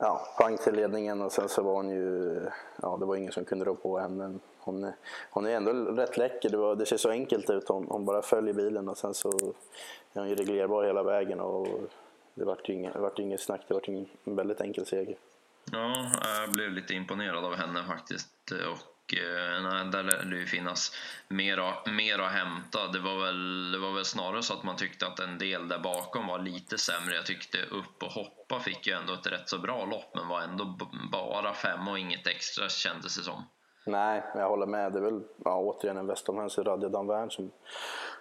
ja, 0.00 0.34
pang 0.38 0.58
till 0.58 0.74
ledningen 0.74 1.22
och 1.22 1.32
sen 1.32 1.48
så 1.48 1.62
var 1.62 1.74
hon 1.74 1.90
ju, 1.90 2.40
ja 2.82 2.96
det 3.00 3.06
var 3.06 3.16
ingen 3.16 3.32
som 3.32 3.44
kunde 3.44 3.64
rå 3.64 3.74
på 3.74 3.98
henne. 3.98 4.38
Hon, 4.58 4.92
hon 5.30 5.46
är 5.46 5.50
ändå 5.50 5.72
rätt 5.72 6.16
läcker, 6.16 6.50
det, 6.50 6.56
var, 6.56 6.76
det 6.76 6.86
ser 6.86 6.96
så 6.96 7.10
enkelt 7.10 7.50
ut. 7.50 7.68
Hon, 7.68 7.86
hon 7.88 8.04
bara 8.04 8.22
följer 8.22 8.54
bilen 8.54 8.88
och 8.88 8.98
sen 8.98 9.14
så 9.14 9.28
är 10.12 10.20
hon 10.20 10.28
ju 10.28 10.34
reglerbar 10.34 10.84
hela 10.84 11.02
vägen 11.02 11.40
och 11.40 11.66
det 12.34 12.44
vart 12.44 12.68
ju 12.68 12.72
inget, 12.72 12.96
vart 12.96 13.18
inget 13.18 13.40
snack, 13.40 13.60
det 13.68 13.74
vart 13.74 13.88
en 13.88 14.06
väldigt 14.24 14.60
enkel 14.60 14.86
seger. 14.86 15.16
Ja, 15.72 16.10
jag 16.40 16.52
blev 16.52 16.70
lite 16.70 16.94
imponerad 16.94 17.44
av 17.44 17.54
henne 17.54 17.84
faktiskt. 17.84 18.28
Och 18.50 18.78
Eh, 19.14 19.62
nej, 19.62 19.84
där 19.92 20.02
lär 20.02 20.24
det 20.24 20.36
ju 20.36 20.46
finnas 20.46 20.96
mer, 21.28 21.90
mer 21.90 22.18
att 22.18 22.32
hämta. 22.32 22.86
Det 22.92 22.98
var, 22.98 23.24
väl, 23.24 23.72
det 23.72 23.78
var 23.78 23.92
väl 23.92 24.04
snarare 24.04 24.42
så 24.42 24.54
att 24.54 24.62
man 24.62 24.76
tyckte 24.76 25.06
att 25.06 25.20
en 25.20 25.38
del 25.38 25.68
där 25.68 25.78
bakom 25.78 26.26
var 26.26 26.38
lite 26.38 26.78
sämre. 26.78 27.14
Jag 27.14 27.26
tyckte 27.26 27.58
upp 27.62 28.02
och 28.02 28.12
hoppa 28.12 28.60
fick 28.60 28.86
ju 28.86 28.92
ändå 28.92 29.12
ett 29.12 29.26
rätt 29.26 29.48
så 29.48 29.58
bra 29.58 29.84
lopp 29.84 30.14
men 30.14 30.28
var 30.28 30.40
ändå 30.40 30.76
bara 31.12 31.52
fem 31.52 31.88
och 31.88 31.98
inget 31.98 32.26
extra 32.26 32.68
kändes 32.68 33.16
det 33.16 33.22
som. 33.22 33.44
Nej, 33.86 34.22
jag 34.34 34.48
håller 34.48 34.66
med. 34.66 34.92
Det 34.92 34.98
är 34.98 35.02
väl 35.02 35.22
ja, 35.44 35.58
återigen 35.58 35.96
en 35.96 36.06
västomhäns 36.06 36.58
i 36.58 36.62
Radio 36.62 36.88
Danvern 36.88 37.30
som, 37.30 37.50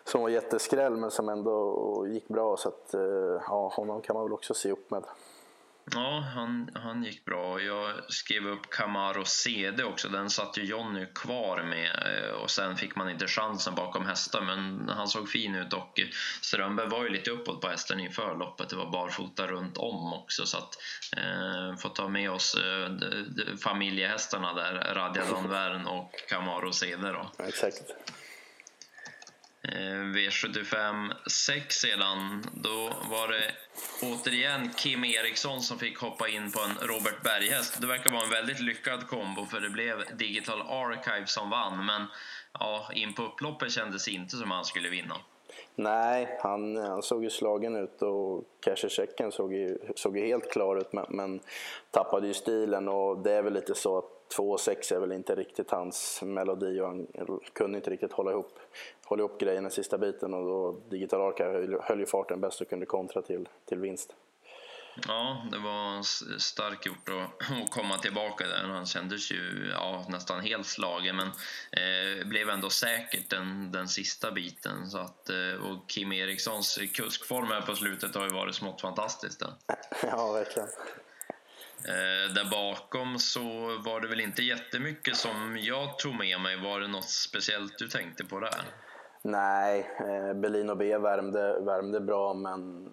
som 0.03 0.22
var 0.22 0.29
jätteskräll 0.29 0.98
men 0.98 1.12
som 1.12 1.29
ändå 1.29 2.08
gick 2.10 2.27
bra. 2.27 2.58
Så 2.58 2.69
att, 2.69 2.93
eh, 2.93 3.41
ja, 3.48 3.72
honom 3.75 4.01
kan 4.01 4.13
man 4.13 4.24
väl 4.24 4.34
också 4.34 4.53
se 4.53 4.72
upp 4.72 4.91
med. 4.91 5.03
Ja, 5.93 6.24
han, 6.36 6.69
han 6.74 7.03
gick 7.03 7.25
bra. 7.25 7.62
Jag 7.62 7.91
skrev 8.08 8.48
upp 8.48 8.69
Camaro 8.69 9.25
CD 9.25 9.84
också. 9.84 10.10
Den 10.10 10.29
satt 10.29 10.58
ju 10.58 10.63
Jonny 10.63 11.05
kvar 11.05 11.63
med 11.63 11.89
eh, 12.05 12.31
och 12.31 12.51
sen 12.51 12.77
fick 12.77 12.96
man 12.96 13.10
inte 13.10 13.27
chansen 13.27 13.75
bakom 13.75 14.05
hästar 14.05 14.41
men 14.41 14.89
han 14.89 15.08
såg 15.08 15.29
fin 15.29 15.55
ut 15.55 15.74
och 15.74 16.00
Strömberg 16.41 16.89
var 16.89 17.03
ju 17.03 17.10
lite 17.10 17.31
uppåt 17.31 17.62
på 17.62 17.67
hästen 17.67 18.00
inför 18.00 18.36
loppet. 18.36 18.69
Det 18.69 18.75
var 18.75 18.91
barfota 18.91 19.48
runt 19.48 19.77
om 19.77 20.13
också 20.13 20.46
så 20.46 20.58
att 20.58 20.77
eh, 21.17 21.77
får 21.77 21.89
ta 21.89 22.08
med 22.08 22.31
oss 22.31 22.55
eh, 22.55 22.89
familjehästarna 23.58 24.53
där, 24.53 24.93
Radja 24.93 25.25
Danvern 25.25 25.88
och 25.88 26.12
Camaro 26.29 26.72
CD 26.72 27.12
då. 27.12 27.31
Exakt. 27.48 27.81
Eh, 29.62 30.04
V75 30.16 31.12
6 31.28 31.75
sedan, 31.75 32.44
då 32.54 32.94
var 33.10 33.28
det 33.28 33.51
återigen 34.01 34.70
Kim 34.74 35.04
Eriksson 35.04 35.62
som 35.62 35.80
fick 35.80 36.00
hoppa 36.00 36.28
in 36.28 36.51
på 36.51 36.60
en 36.60 36.88
Robert 36.88 37.24
Berghäst. 37.24 37.82
Det 37.82 37.88
verkar 37.88 38.12
vara 38.12 38.24
en 38.24 38.30
väldigt 38.30 38.60
lyckad 38.60 39.08
kombo 39.08 39.46
för 39.46 39.60
det 39.60 39.70
blev 39.70 40.18
Digital 40.18 40.62
Archive 40.62 41.28
som 41.28 41.50
vann. 41.50 41.86
Men 41.86 42.06
ja, 42.60 42.89
in 42.94 43.13
på 43.13 43.24
upploppet 43.24 43.72
kändes 43.72 44.06
det 44.06 44.12
inte 44.12 44.36
som 44.36 44.51
han 44.51 44.66
skulle 44.66 44.89
vinna. 44.89 45.16
Nej, 45.75 46.38
han, 46.39 46.75
han 46.78 47.01
såg 47.01 47.24
ju 47.24 47.30
slagen 47.30 47.75
ut 47.75 48.01
och 48.01 48.44
casherchecken 48.60 49.32
såg 49.32 49.54
ju, 49.54 49.78
såg 49.96 50.18
ju 50.18 50.25
helt 50.25 50.51
klar 50.51 50.75
ut 50.75 50.94
men, 50.94 51.06
men 51.10 51.39
tappade 51.92 52.28
ju 52.28 52.34
stilen 52.34 52.88
och 52.88 53.18
det 53.18 53.32
är 53.32 53.42
väl 53.42 53.54
lite 53.54 53.75
så 53.75 53.98
att 53.98 54.19
2,6 54.38 54.95
är 54.95 55.00
väl 55.00 55.12
inte 55.12 55.36
riktigt 55.36 55.71
hans 55.71 56.21
melodi 56.21 56.79
och 56.79 56.88
han 56.88 57.07
kunde 57.53 57.77
inte 57.77 57.89
riktigt 57.89 58.13
hålla 58.13 58.31
ihop, 58.31 58.59
hålla 59.05 59.19
ihop 59.19 59.39
grejerna 59.39 59.69
sista 59.69 59.98
biten 59.98 60.33
och 60.33 60.45
då 60.45 60.79
Digital 60.89 61.21
Archive 61.21 61.51
höll, 61.51 61.81
höll 61.81 62.00
ju 62.00 62.05
farten 62.05 62.41
bäst 62.41 62.62
och 62.62 62.69
kunde 62.69 62.86
kontra 62.86 63.21
till, 63.21 63.50
till 63.65 63.79
vinst. 63.79 64.15
Ja, 65.07 65.48
det 65.51 65.57
var 65.57 66.03
starkt 66.39 66.86
gjort 66.86 67.09
att 67.09 67.71
komma 67.71 67.98
tillbaka 67.98 68.48
där. 68.48 68.63
Han 68.63 68.86
kändes 68.86 69.31
ju 69.31 69.69
ja, 69.71 70.05
nästan 70.09 70.39
helt 70.39 70.67
slagen 70.67 71.15
men 71.15 71.27
eh, 71.71 72.27
blev 72.27 72.50
ändå 72.50 72.69
säkert 72.69 73.29
den, 73.29 73.71
den 73.71 73.88
sista 73.88 74.31
biten. 74.31 74.89
Så 74.89 74.98
att, 74.98 75.29
eh, 75.29 75.65
och 75.65 75.89
Kim 75.89 76.12
Erikssons 76.12 76.79
kuskform 76.93 77.48
här 77.48 77.62
på 77.62 77.75
slutet 77.75 78.15
har 78.15 78.24
ju 78.24 78.33
varit 78.33 78.55
smått 78.55 78.81
fantastisk. 78.81 79.41
Ja, 80.03 80.31
verkligen. 80.31 80.69
Eh, 81.88 82.33
där 82.33 82.50
bakom 82.51 83.19
så 83.19 83.41
var 83.86 84.01
det 84.01 84.07
väl 84.07 84.21
inte 84.21 84.43
jättemycket 84.43 85.15
som 85.15 85.57
jag 85.57 86.00
tog 86.00 86.15
med 86.15 86.39
mig. 86.39 86.62
Var 86.62 86.79
det 86.79 86.88
något 86.88 87.09
speciellt 87.09 87.77
du 87.77 87.88
tänkte 87.88 88.25
på 88.25 88.39
där? 88.39 88.62
Nej, 89.21 89.89
eh, 90.00 90.33
Berlin 90.33 90.69
och 90.69 90.77
B 90.77 90.98
värmde, 90.98 91.59
värmde 91.59 92.00
bra 92.00 92.33
men 92.33 92.89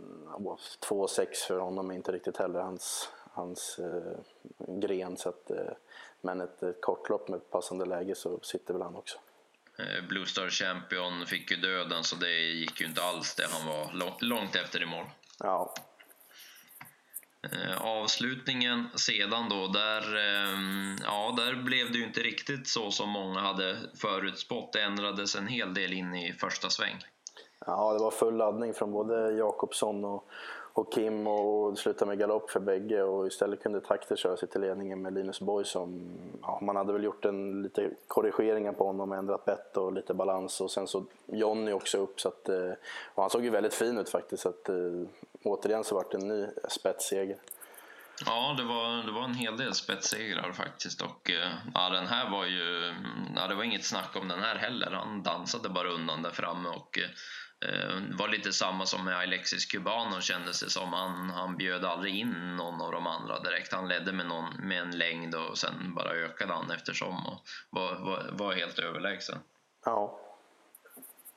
2-6 0.88 1.46
för 1.46 1.58
honom 1.58 1.90
är 1.90 1.94
inte 1.94 2.12
riktigt 2.12 2.36
heller 2.36 2.60
hans, 2.60 3.10
hans 3.32 3.78
eh, 3.78 4.18
gren. 4.80 5.16
Så 5.16 5.28
att, 5.28 5.50
eh, 5.50 5.72
men 6.20 6.40
ett, 6.40 6.62
ett 6.62 6.80
kortlopp 6.80 7.28
med 7.28 7.50
passande 7.50 7.84
läge 7.84 8.14
så 8.14 8.40
sitter 8.42 8.72
väl 8.74 8.82
han 8.82 8.96
också. 8.96 9.18
Eh, 9.78 10.08
Blue 10.08 10.26
Star 10.26 10.48
Champion 10.48 11.26
fick 11.26 11.50
ju 11.50 11.56
döden 11.56 12.04
så 12.04 12.16
det 12.16 12.38
gick 12.38 12.80
ju 12.80 12.86
inte 12.86 13.02
alls 13.02 13.34
det. 13.34 13.46
Han 13.50 13.66
var 13.68 13.90
långt 14.20 14.56
efter 14.56 14.82
i 14.82 14.86
mål. 14.86 15.04
Ja, 15.38 15.74
Eh, 17.52 17.82
avslutningen 17.82 18.88
sedan 18.94 19.48
då, 19.48 19.66
där, 19.66 20.16
ehm, 20.16 20.96
ja, 21.04 21.34
där 21.36 21.54
blev 21.54 21.92
det 21.92 21.98
ju 21.98 22.04
inte 22.04 22.20
riktigt 22.20 22.68
så 22.68 22.90
som 22.90 23.08
många 23.08 23.40
hade 23.40 23.76
förutspått. 24.00 24.72
Det 24.72 24.82
ändrades 24.82 25.36
en 25.36 25.46
hel 25.46 25.74
del 25.74 25.92
in 25.92 26.14
i 26.14 26.32
första 26.32 26.70
sväng. 26.70 27.04
Ja, 27.66 27.92
det 27.92 27.98
var 27.98 28.10
full 28.10 28.36
laddning 28.36 28.74
från 28.74 28.92
både 28.92 29.32
Jakobsson 29.32 30.04
och, 30.04 30.28
och 30.76 30.92
Kim 30.92 31.26
och 31.26 31.70
det 31.70 31.76
slutade 31.76 32.08
med 32.08 32.18
galopp 32.18 32.50
för 32.50 32.60
bägge 32.60 33.02
och 33.02 33.26
istället 33.26 33.62
kunde 33.62 33.80
Takter 33.80 34.16
köra 34.16 34.36
sig 34.36 34.48
till 34.48 34.60
ledningen 34.60 35.02
med 35.02 35.14
Linus 35.14 35.40
Borg 35.40 35.64
som, 35.64 36.12
ja, 36.42 36.58
man 36.62 36.76
hade 36.76 36.92
väl 36.92 37.04
gjort 37.04 37.24
en 37.24 37.62
lite 37.62 37.90
korrigeringar 38.06 38.72
på 38.72 38.86
honom, 38.86 39.12
ändrat 39.12 39.44
bett 39.44 39.76
och 39.76 39.92
lite 39.92 40.14
balans 40.14 40.60
och 40.60 40.70
sen 40.70 40.86
så 40.86 41.04
Jonny 41.26 41.72
också 41.72 41.98
upp 41.98 42.20
så 42.20 42.28
att, 42.28 42.48
eh, 42.48 42.72
och 43.14 43.22
han 43.22 43.30
såg 43.30 43.44
ju 43.44 43.50
väldigt 43.50 43.74
fin 43.74 43.98
ut 43.98 44.08
faktiskt 44.08 44.42
så 44.42 44.48
att 44.48 44.68
eh, 44.68 44.76
återigen 45.42 45.84
så 45.84 45.94
vart 45.94 46.10
det 46.10 46.18
en 46.18 46.28
ny 46.28 46.46
spetsseger. 46.68 47.36
Ja, 48.26 48.54
det 48.58 48.64
var, 48.64 49.06
det 49.06 49.12
var 49.12 49.24
en 49.24 49.34
hel 49.34 49.56
del 49.56 49.74
spetssegrar 49.74 50.52
faktiskt 50.52 51.02
och 51.02 51.30
eh, 51.30 51.52
ja, 51.74 51.88
den 51.88 52.06
här 52.06 52.30
var 52.30 52.44
ju, 52.44 52.88
mm, 52.88 53.32
ja, 53.36 53.46
det 53.46 53.54
var 53.54 53.64
inget 53.64 53.84
snack 53.84 54.16
om 54.16 54.28
den 54.28 54.40
här 54.40 54.54
heller. 54.54 54.90
Han 54.90 55.22
dansade 55.22 55.68
bara 55.68 55.88
undan 55.88 56.22
där 56.22 56.30
framme 56.30 56.68
och 56.68 56.98
det 57.60 58.14
var 58.18 58.28
lite 58.28 58.52
samma 58.52 58.86
som 58.86 59.04
med 59.04 59.16
Alexis 59.16 59.66
Cubano 59.66 60.20
kändes 60.20 60.60
det 60.60 60.70
som. 60.70 60.92
Han, 60.92 61.30
han 61.30 61.56
bjöd 61.56 61.84
aldrig 61.84 62.14
in 62.14 62.56
någon 62.56 62.80
av 62.80 62.92
de 62.92 63.06
andra 63.06 63.40
direkt. 63.40 63.72
Han 63.72 63.88
ledde 63.88 64.12
med, 64.12 64.26
någon, 64.26 64.54
med 64.54 64.80
en 64.82 64.98
längd 64.98 65.34
och 65.34 65.58
sen 65.58 65.94
bara 65.94 66.10
ökade 66.10 66.52
han 66.52 66.70
eftersom 66.70 67.26
och 67.26 67.46
var, 67.70 67.94
var, 67.94 68.28
var 68.32 68.54
helt 68.54 68.78
överlägsen. 68.78 69.38
Ja. 69.84 70.25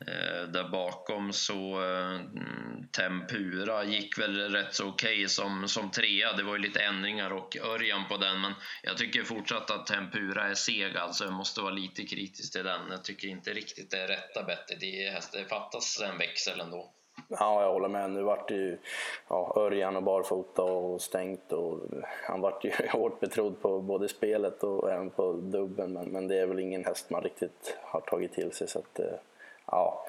Eh, 0.07 0.47
där 0.47 0.69
bakom 0.69 1.33
så 1.33 1.83
eh, 1.83 2.19
Tempura 2.91 3.83
gick 3.83 4.19
väl 4.19 4.49
rätt 4.51 4.73
så 4.73 4.87
okej 4.87 5.15
okay 5.15 5.27
som, 5.27 5.67
som 5.67 5.91
trea. 5.91 6.33
Det 6.33 6.43
var 6.43 6.55
ju 6.55 6.61
lite 6.61 6.79
ändringar 6.79 7.31
och 7.31 7.57
Örjan 7.57 8.07
på 8.09 8.17
den 8.17 8.41
men 8.41 8.53
jag 8.83 8.97
tycker 8.97 9.23
fortsatt 9.23 9.71
att 9.71 9.87
Tempura 9.87 10.43
är 10.43 10.53
seg 10.53 10.97
alltså. 10.97 11.23
Jag 11.23 11.33
måste 11.33 11.61
vara 11.61 11.73
lite 11.73 12.03
kritisk 12.05 12.53
till 12.53 12.63
den. 12.63 12.81
Jag 12.89 13.03
tycker 13.03 13.27
inte 13.27 13.53
riktigt 13.53 13.91
det 13.91 13.97
är 13.97 14.07
rätta 14.07 14.43
bettet 14.43 14.83
i 14.83 15.09
hästen. 15.09 15.41
Det 15.43 15.49
fattas 15.49 16.01
en 16.01 16.17
växel 16.17 16.59
ändå. 16.59 16.93
Ja, 17.27 17.61
jag 17.61 17.73
håller 17.73 17.89
med. 17.89 18.11
Nu 18.11 18.23
vart 18.23 18.47
det 18.47 18.55
ju 18.55 18.77
ja, 19.27 19.53
Örjan 19.57 19.95
och 19.95 20.03
barfota 20.03 20.63
och 20.63 21.01
stängt 21.01 21.51
och 21.51 21.79
han 22.23 22.41
vart 22.41 22.65
ju 22.65 22.71
hårt 22.91 23.19
betrodd 23.19 23.61
på 23.61 23.81
både 23.81 24.09
spelet 24.09 24.63
och 24.63 24.91
även 24.91 25.09
på 25.09 25.33
dubben 25.33 25.93
men, 25.93 26.09
men 26.09 26.27
det 26.27 26.39
är 26.39 26.47
väl 26.47 26.59
ingen 26.59 26.85
häst 26.85 27.09
man 27.09 27.23
riktigt 27.23 27.77
har 27.81 28.01
tagit 28.01 28.33
till 28.33 28.51
sig 28.51 28.67
så 28.67 28.79
att 28.79 28.99
eh, 28.99 29.05
ja, 29.71 30.05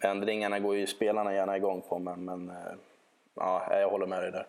ändringarna 0.00 0.58
går 0.58 0.76
ju 0.76 0.86
spelarna 0.86 1.34
gärna 1.34 1.56
igång 1.56 1.82
på 1.88 1.98
men, 1.98 2.24
men 2.24 2.50
eh, 2.50 2.74
ja, 3.34 3.66
jag 3.70 3.90
håller 3.90 4.06
med 4.06 4.22
dig 4.22 4.32
där. 4.32 4.46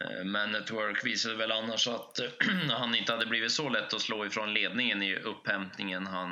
Eh, 0.00 0.24
men 0.24 0.52
Network 0.52 1.04
visade 1.04 1.34
väl 1.34 1.52
annars 1.52 1.88
att 1.88 2.20
han 2.70 2.94
inte 2.94 3.12
hade 3.12 3.26
blivit 3.26 3.52
så 3.52 3.68
lätt 3.68 3.94
att 3.94 4.00
slå 4.00 4.26
ifrån 4.26 4.54
ledningen 4.54 5.02
i 5.02 5.16
upphämtningen. 5.16 6.06
Han, 6.06 6.30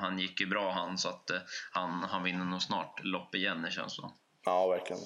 han 0.00 0.18
gick 0.18 0.40
ju 0.40 0.46
bra 0.46 0.70
han, 0.70 0.98
så 0.98 1.08
att 1.08 1.30
eh, 1.30 1.38
han, 1.72 2.02
han 2.02 2.22
vinner 2.22 2.44
nog 2.44 2.62
snart 2.62 3.04
lopp 3.04 3.34
igen, 3.34 3.62
det 3.62 3.70
känns 3.70 3.96
så. 3.96 4.12
Ja, 4.44 4.68
verkligen. 4.68 5.02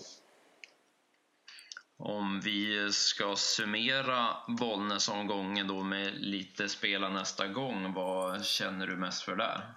Om 1.99 2.41
vi 2.41 2.93
ska 2.93 3.37
summera 3.37 4.37
Bollnäs-omgången 4.49 5.69
då 5.69 5.83
med 5.83 6.15
lite 6.15 6.69
spela 6.69 7.09
nästa 7.09 7.47
gång, 7.47 7.93
vad 7.93 8.45
känner 8.45 8.87
du 8.87 8.97
mest 8.97 9.23
för 9.23 9.37
där? 9.37 9.75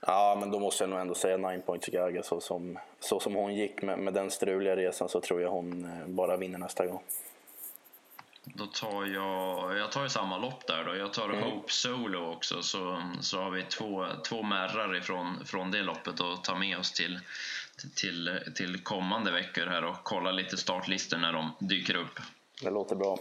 Ja, 0.00 0.36
men 0.40 0.50
då 0.50 0.58
måste 0.58 0.82
jag 0.82 0.90
nog 0.90 1.00
ändå 1.00 1.14
säga 1.14 1.36
Nine 1.36 1.62
Point 1.62 1.84
Chicago. 1.84 2.20
Så 2.24 2.40
som, 2.40 2.78
så 3.00 3.20
som 3.20 3.34
hon 3.34 3.54
gick 3.54 3.82
med, 3.82 3.98
med 3.98 4.14
den 4.14 4.30
struliga 4.30 4.76
resan 4.76 5.08
så 5.08 5.20
tror 5.20 5.40
jag 5.40 5.50
hon 5.50 5.84
eh, 5.84 6.06
bara 6.06 6.36
vinner 6.36 6.58
nästa 6.58 6.86
gång. 6.86 7.02
Då 8.44 8.66
tar 8.66 9.06
jag, 9.06 9.78
jag 9.78 9.92
tar 9.92 10.02
ju 10.02 10.08
samma 10.08 10.38
lopp 10.38 10.66
där 10.66 10.84
då. 10.84 10.96
Jag 10.96 11.12
tar 11.12 11.24
mm. 11.24 11.42
Hope 11.42 11.72
Solo 11.72 12.32
också 12.32 12.62
så, 12.62 13.02
så 13.20 13.42
har 13.42 13.50
vi 13.50 13.62
två, 13.62 14.06
två 14.28 14.42
märrar 14.42 14.96
ifrån, 14.96 15.44
från 15.44 15.70
det 15.70 15.82
loppet 15.82 16.20
att 16.20 16.44
ta 16.44 16.54
med 16.54 16.78
oss 16.78 16.92
till, 16.92 17.20
till, 17.94 18.40
till 18.56 18.84
kommande 18.84 19.32
veckor 19.32 19.66
här 19.66 19.84
och 19.84 19.96
kolla 20.02 20.30
lite 20.30 20.56
startlistor 20.56 21.18
när 21.18 21.32
de 21.32 21.50
dyker 21.58 21.96
upp. 21.96 22.20
Det 22.62 22.70
låter 22.70 22.96
bra. 22.96 23.18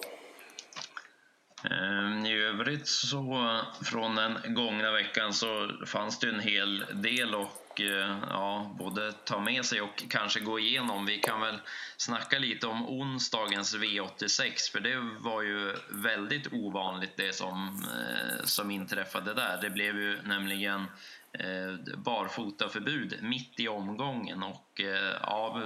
Ehm, 1.63 2.25
I 2.25 2.33
övrigt 2.33 2.87
så 2.87 3.61
från 3.81 4.15
den 4.15 4.37
gångna 4.47 4.91
veckan 4.91 5.33
så 5.33 5.71
fanns 5.85 6.19
det 6.19 6.29
en 6.29 6.39
hel 6.39 6.85
del 6.93 7.35
och 7.35 7.81
eh, 7.81 8.17
ja, 8.29 8.75
både 8.79 9.11
ta 9.11 9.39
med 9.39 9.65
sig 9.65 9.81
och 9.81 10.03
kanske 10.09 10.39
gå 10.39 10.59
igenom. 10.59 11.05
Vi 11.05 11.17
kan 11.17 11.41
väl 11.41 11.59
snacka 11.97 12.39
lite 12.39 12.67
om 12.67 12.89
onsdagens 12.89 13.75
V86 13.75 14.71
för 14.71 14.79
det 14.79 14.97
var 15.19 15.41
ju 15.41 15.75
väldigt 15.89 16.53
ovanligt 16.53 17.17
det 17.17 17.35
som, 17.35 17.83
eh, 17.83 18.43
som 18.43 18.71
inträffade 18.71 19.33
där. 19.33 19.59
Det 19.61 19.69
blev 19.69 19.97
ju 20.01 20.21
nämligen 20.21 20.85
eh, 21.31 21.95
barfotaförbud 21.97 23.19
mitt 23.21 23.59
i 23.59 23.67
omgången 23.67 24.43
och 24.43 24.81
ja, 25.21 25.61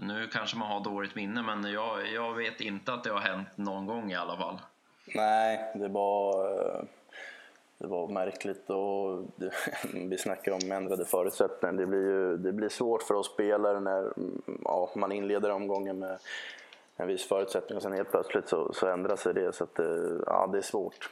nu 0.00 0.28
kanske 0.32 0.56
man 0.56 0.68
har 0.68 0.84
dåligt 0.84 1.14
minne 1.14 1.42
men 1.42 1.64
jag, 1.64 2.12
jag 2.12 2.34
vet 2.34 2.60
inte 2.60 2.92
att 2.92 3.04
det 3.04 3.10
har 3.10 3.20
hänt 3.20 3.56
någon 3.56 3.86
gång 3.86 4.12
i 4.12 4.14
alla 4.14 4.36
fall. 4.36 4.60
Nej, 5.14 5.70
det 5.74 5.88
var, 5.88 6.50
eh, 6.52 6.82
det 7.78 7.86
var 7.86 8.08
märkligt 8.08 8.70
och 8.70 9.22
det, 9.36 9.50
vi 9.94 10.18
snackar 10.18 10.52
om 10.52 10.72
ändrade 10.72 11.04
förutsättningar. 11.04 11.74
Det 11.74 11.86
blir, 11.86 12.00
ju, 12.00 12.36
det 12.36 12.52
blir 12.52 12.68
svårt 12.68 13.02
för 13.02 13.14
oss 13.14 13.32
spelare 13.32 13.80
när 13.80 14.00
mm, 14.00 14.42
ja, 14.64 14.90
man 14.94 15.12
inleder 15.12 15.50
omgången 15.50 15.98
med 15.98 16.18
en 16.96 17.08
viss 17.08 17.28
förutsättning 17.28 17.76
och 17.76 17.82
sen 17.82 17.92
helt 17.92 18.10
plötsligt 18.10 18.48
så, 18.48 18.72
så 18.72 18.86
ändrar 18.86 19.16
sig 19.16 19.34
det. 19.34 19.52
Så 19.54 19.64
att, 19.64 19.78
eh, 19.78 19.86
ja, 20.26 20.48
det 20.52 20.58
är 20.58 20.62
svårt. 20.62 21.10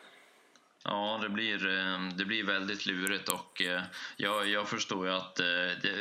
Ja, 0.86 1.18
det 1.22 1.28
blir, 1.28 1.68
eh, 1.68 2.08
det 2.16 2.24
blir 2.24 2.44
väldigt 2.44 2.86
lurigt 2.86 3.28
och 3.28 3.62
eh, 3.62 3.82
jag, 4.16 4.48
jag 4.48 4.68
förstår 4.68 5.06
ju 5.06 5.12
att 5.12 5.40
eh, 5.40 5.46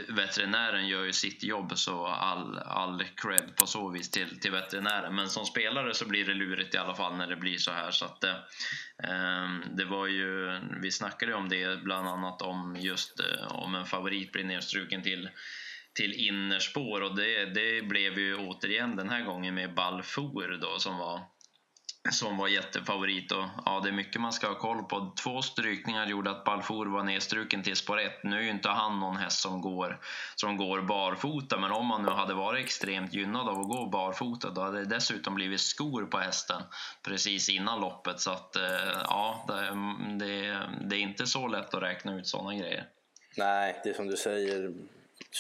veterinären 0.08 0.88
gör 0.88 1.04
ju 1.04 1.14
sitt 1.14 1.44
jobb 1.44 1.78
så 1.78 2.06
all, 2.06 2.58
all 2.58 3.04
cred 3.16 3.56
på 3.56 3.66
så 3.66 3.90
vis 3.90 4.12
till, 4.12 4.40
till 4.40 4.52
veterinären. 4.52 5.16
Men 5.16 5.30
som 5.30 5.46
spelare 5.46 5.94
så 5.94 6.08
blir 6.08 6.26
det 6.26 6.34
lurigt 6.34 6.76
i 6.76 6.78
alla 6.78 6.96
fall 6.96 7.18
när 7.18 7.28
det 7.28 7.36
blir 7.36 7.58
så 7.58 7.72
här. 7.72 7.92
Så 7.92 8.06
att, 8.06 8.24
ehm, 8.24 9.64
det 9.78 9.86
var 9.86 10.08
ju, 10.08 10.60
vi 10.82 10.92
snackade 10.92 11.34
om 11.34 11.50
det 11.50 11.84
bland 11.84 12.08
annat 12.08 12.42
om 12.42 12.78
just 12.80 13.20
om 13.50 13.76
en 13.76 13.86
favorit 13.86 14.32
blir 14.32 14.44
nedstruken 14.44 15.04
till 15.04 15.30
till 15.96 16.14
innerspår 16.14 17.02
och 17.02 17.16
det, 17.16 17.46
det 17.46 17.82
blev 17.82 18.20
ju 18.20 18.36
återigen 18.36 18.96
den 18.96 19.10
här 19.10 19.22
gången 19.22 19.56
med 19.56 19.74
Balfour 19.74 20.58
då 20.62 20.80
som 20.80 20.98
var 20.98 21.22
som 22.12 22.38
var 22.38 22.48
jättefavorit. 22.48 23.32
Och, 23.32 23.46
ja, 23.66 23.80
det 23.84 23.90
är 23.90 23.94
mycket 23.94 24.22
man 24.22 24.34
ska 24.34 24.48
ha 24.48 24.56
koll 24.56 24.84
på. 24.84 25.14
Två 25.24 25.42
strykningar 25.42 26.08
gjorde 26.08 26.32
att 26.32 26.44
Balfour 26.44 26.86
var 26.86 27.04
nedstruken 27.04 27.64
till 27.64 27.76
spår 27.76 28.00
1. 28.00 28.24
Nu 28.24 28.38
är 28.38 28.42
ju 28.42 28.50
inte 28.50 28.70
han 28.70 29.00
någon 29.00 29.18
häst 29.18 29.42
som 29.42 29.62
går, 29.62 30.00
som 30.36 30.58
går 30.58 30.82
barfota, 30.82 31.58
men 31.60 31.72
om 31.72 31.92
han 31.92 32.04
nu 32.04 32.10
hade 32.10 32.34
varit 32.34 32.66
extremt 32.66 33.14
gynnad 33.14 33.50
av 33.50 33.60
att 33.60 33.68
gå 33.68 33.86
barfota, 33.86 34.50
då 34.50 34.62
hade 34.62 34.80
det 34.80 34.96
dessutom 34.96 35.36
blivit 35.36 35.62
skor 35.62 36.06
på 36.06 36.18
hästen 36.18 36.62
precis 37.04 37.50
innan 37.50 37.80
loppet. 37.80 38.20
Så 38.20 38.32
att, 38.32 38.56
eh, 38.56 38.64
ja, 39.04 39.46
det, 39.48 40.26
det, 40.26 40.60
det 40.90 40.96
är 40.96 41.00
inte 41.00 41.26
så 41.26 41.48
lätt 41.48 41.74
att 41.74 41.84
räkna 41.84 42.16
ut 42.16 42.28
sådana 42.28 42.56
grejer. 42.56 42.88
Nej, 43.38 43.82
det 43.84 43.90
är 43.90 43.94
som 43.94 44.08
du 44.08 44.18
säger, 44.18 44.74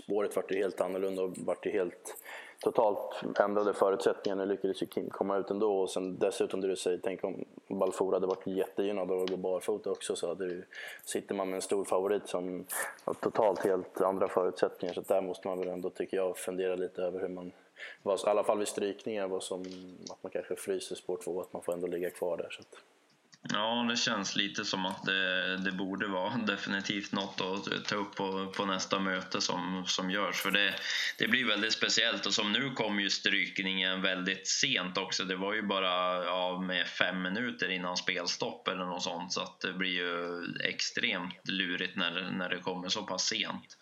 spåret 0.03 0.35
vart 0.35 0.51
ju 0.51 0.57
helt 0.57 0.81
annorlunda 0.81 1.21
och 1.21 1.33
vart 1.37 1.65
ju 1.65 1.71
helt 1.71 2.15
totalt 2.63 3.39
ändrade 3.39 3.73
förutsättningar. 3.73 4.35
Nu 4.35 4.45
lyckades 4.45 4.81
ju 4.81 4.85
Kim 4.85 5.09
komma 5.09 5.37
ut 5.37 5.49
ändå 5.49 5.81
och 5.81 5.89
sen 5.89 6.17
dessutom 6.19 6.61
det 6.61 6.67
du 6.67 6.75
säger, 6.75 6.99
tänk 7.03 7.23
om 7.23 7.45
Balfour 7.67 8.13
hade 8.13 8.27
varit 8.27 8.47
jättegynnad 8.47 9.11
av 9.11 9.23
att 9.23 9.29
gå 9.29 9.37
barfota 9.37 9.91
också 9.91 10.15
så 10.15 10.27
hade 10.27 10.47
du, 10.47 10.65
sitter 11.05 11.35
man 11.35 11.49
med 11.49 11.55
en 11.55 11.61
stor 11.61 11.85
favorit 11.85 12.27
som 12.27 12.65
har 13.05 13.13
totalt 13.13 13.59
helt 13.59 14.01
andra 14.01 14.27
förutsättningar 14.27 14.93
så 14.93 15.01
där 15.01 15.21
måste 15.21 15.47
man 15.47 15.59
väl 15.59 15.69
ändå, 15.69 15.89
tycker 15.89 16.17
jag, 16.17 16.37
fundera 16.37 16.75
lite 16.75 17.01
över 17.01 17.19
hur 17.19 17.27
man, 17.27 17.47
i 17.47 18.09
alla 18.25 18.43
fall 18.43 18.59
vid 18.59 18.67
strykningar, 18.67 19.27
vad 19.27 19.43
som, 19.43 19.61
att 20.11 20.23
man 20.23 20.31
kanske 20.31 20.55
fryser 20.55 20.95
spår 20.95 21.17
2, 21.23 21.41
att 21.41 21.53
man 21.53 21.61
får 21.61 21.73
ändå 21.73 21.87
ligga 21.87 22.09
kvar 22.09 22.37
där. 22.37 22.49
Så 22.49 22.61
att. 22.61 22.83
Ja, 23.53 23.85
det 23.89 23.97
känns 23.97 24.35
lite 24.35 24.65
som 24.65 24.85
att 24.85 25.03
det, 25.05 25.57
det, 25.57 25.71
borde 25.71 26.07
vara 26.07 26.37
definitivt 26.47 27.11
något 27.11 27.41
att 27.41 27.85
ta 27.85 27.95
upp 27.95 28.15
på, 28.15 28.53
på 28.57 28.65
nästa 28.65 28.99
möte 28.99 29.41
som, 29.41 29.83
som 29.87 30.11
görs. 30.11 30.41
För 30.41 30.51
det, 30.51 30.75
det 31.17 31.27
blir 31.27 31.45
väldigt 31.45 31.73
speciellt 31.73 32.25
och 32.25 32.33
som 32.33 32.51
nu 32.51 32.69
kom 32.69 32.99
ju 32.99 33.09
strykningen 33.09 34.01
väldigt 34.01 34.47
sent 34.47 34.97
också. 34.97 35.23
Det 35.23 35.35
var 35.35 35.53
ju 35.53 35.61
bara 35.61 36.23
ja, 36.23 36.59
med 36.67 36.87
fem 36.87 37.21
minuter 37.21 37.69
innan 37.69 37.97
spelstopp 37.97 38.67
eller 38.67 38.85
något 38.85 39.03
sånt 39.03 39.33
så 39.33 39.41
att 39.41 39.59
det 39.59 39.73
blir 39.73 39.93
ju 39.93 40.43
extremt 40.63 41.47
lurigt 41.47 41.95
när, 41.95 42.31
när 42.31 42.49
det 42.49 42.59
kommer 42.59 42.89
så 42.89 43.03
pass 43.03 43.25
sent. 43.25 43.77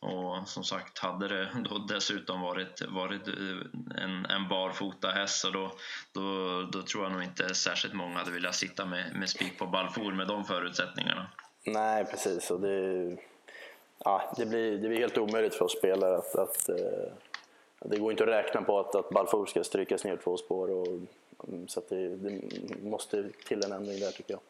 Och 0.00 0.48
som 0.48 0.64
sagt, 0.64 0.98
hade 0.98 1.28
det 1.28 1.48
då 1.70 1.78
dessutom 1.78 2.40
varit, 2.40 2.82
varit 2.88 3.28
eh, 3.28 4.04
en, 4.04 4.26
en 4.26 4.48
barfota 4.48 5.08
häst 5.08 5.40
så 5.40 5.50
då, 5.50 5.70
då, 6.12 6.62
då 6.72 6.82
tror 6.82 7.04
jag 7.04 7.12
nog 7.12 7.22
inte 7.22 7.54
särskilt 7.54 7.94
många 7.94 8.18
hade 8.18 8.30
velat 8.30 8.54
sitta 8.54 8.86
med, 8.86 9.16
med 9.16 9.28
spik 9.28 9.58
på 9.58 9.66
Balfour 9.66 10.12
med 10.12 10.28
de 10.28 10.44
förutsättningarna. 10.44 11.30
Nej, 11.64 12.04
precis. 12.04 12.50
Och 12.50 12.60
det, 12.60 13.16
ja, 14.04 14.34
det, 14.36 14.46
blir, 14.46 14.78
det 14.78 14.88
blir 14.88 14.98
helt 14.98 15.18
omöjligt 15.18 15.54
för 15.54 15.64
oss 15.64 15.78
spelare 15.78 16.16
att, 16.16 16.34
att 16.34 16.68
eh, 16.68 17.12
det 17.80 17.98
går 17.98 18.10
inte 18.10 18.24
att 18.24 18.30
räkna 18.30 18.62
på 18.62 18.78
att, 18.80 18.94
att 18.94 19.10
Balfour 19.10 19.46
ska 19.46 19.64
strykas 19.64 20.04
ner 20.04 20.16
två 20.16 20.36
spår. 20.36 20.70
Och, 20.70 20.86
mm, 21.48 21.68
så 21.68 21.82
det, 21.88 22.16
det 22.16 22.40
måste 22.82 23.28
till 23.46 23.64
en 23.64 23.72
ändring 23.72 24.00
där 24.00 24.10
tycker 24.10 24.34
jag. 24.34 24.40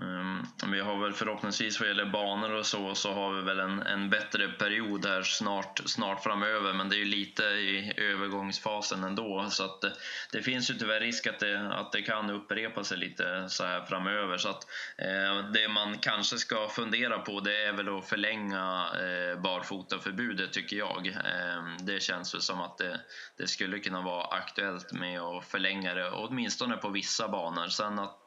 Um, 0.00 0.46
vi 0.72 0.80
har 0.80 1.02
väl 1.02 1.12
förhoppningsvis 1.12 1.80
vad 1.80 1.88
gäller 1.88 2.06
banor 2.06 2.54
och 2.54 2.66
så, 2.66 2.94
så 2.94 3.12
har 3.12 3.32
vi 3.32 3.42
väl 3.42 3.60
en, 3.60 3.82
en 3.82 4.10
bättre 4.10 4.48
period 4.48 5.06
här 5.06 5.22
snart, 5.22 5.80
snart 5.84 6.22
framöver, 6.22 6.72
men 6.72 6.88
det 6.88 6.96
är 6.96 6.98
ju 6.98 7.04
lite 7.04 7.42
i 7.42 7.92
övergångsfasen 7.96 9.04
ändå, 9.04 9.46
så 9.50 9.64
att 9.64 9.80
det, 9.80 9.92
det 10.32 10.42
finns 10.42 10.70
ju 10.70 10.74
tyvärr 10.74 11.00
risk 11.00 11.26
att 11.26 11.40
det, 11.40 11.68
att 11.68 11.92
det 11.92 12.02
kan 12.02 12.30
upprepa 12.30 12.84
sig 12.84 12.98
lite 12.98 13.48
så 13.48 13.64
här 13.64 13.84
framöver. 13.84 14.38
Så 14.38 14.48
att 14.48 14.66
eh, 14.98 15.50
det 15.52 15.68
man 15.68 15.98
kanske 15.98 16.38
ska 16.38 16.68
fundera 16.68 17.18
på, 17.18 17.40
det 17.40 17.64
är 17.64 17.72
väl 17.72 17.98
att 17.98 18.08
förlänga 18.08 18.86
eh, 18.94 19.40
barfotaförbudet 19.40 20.52
tycker 20.52 20.76
jag. 20.76 21.06
Eh, 21.06 21.76
det 21.80 22.02
känns 22.02 22.34
väl 22.34 22.40
som 22.40 22.60
att 22.60 22.78
det, 22.78 23.00
det 23.38 23.46
skulle 23.46 23.78
kunna 23.78 24.02
vara 24.02 24.24
aktuellt 24.24 24.92
med 24.92 25.20
att 25.20 25.44
förlänga 25.44 25.94
det, 25.94 26.10
åtminstone 26.10 26.76
på 26.76 26.88
vissa 26.88 27.28
banor. 27.28 27.68
Sen 27.68 27.98
att 27.98 28.23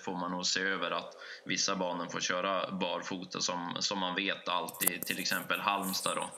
får 0.00 0.16
man 0.16 0.30
nog 0.30 0.46
se 0.46 0.60
över 0.60 0.90
att 0.90 1.16
vissa 1.44 1.76
banor 1.76 2.06
får 2.06 2.20
köra 2.20 2.70
barfota 2.70 3.40
som, 3.40 3.76
som 3.78 3.98
man 3.98 4.14
vet 4.14 4.48
alltid, 4.48 5.06
till 5.06 5.18
exempel 5.18 5.60
Halmstad 5.60 6.16
då. 6.16 6.30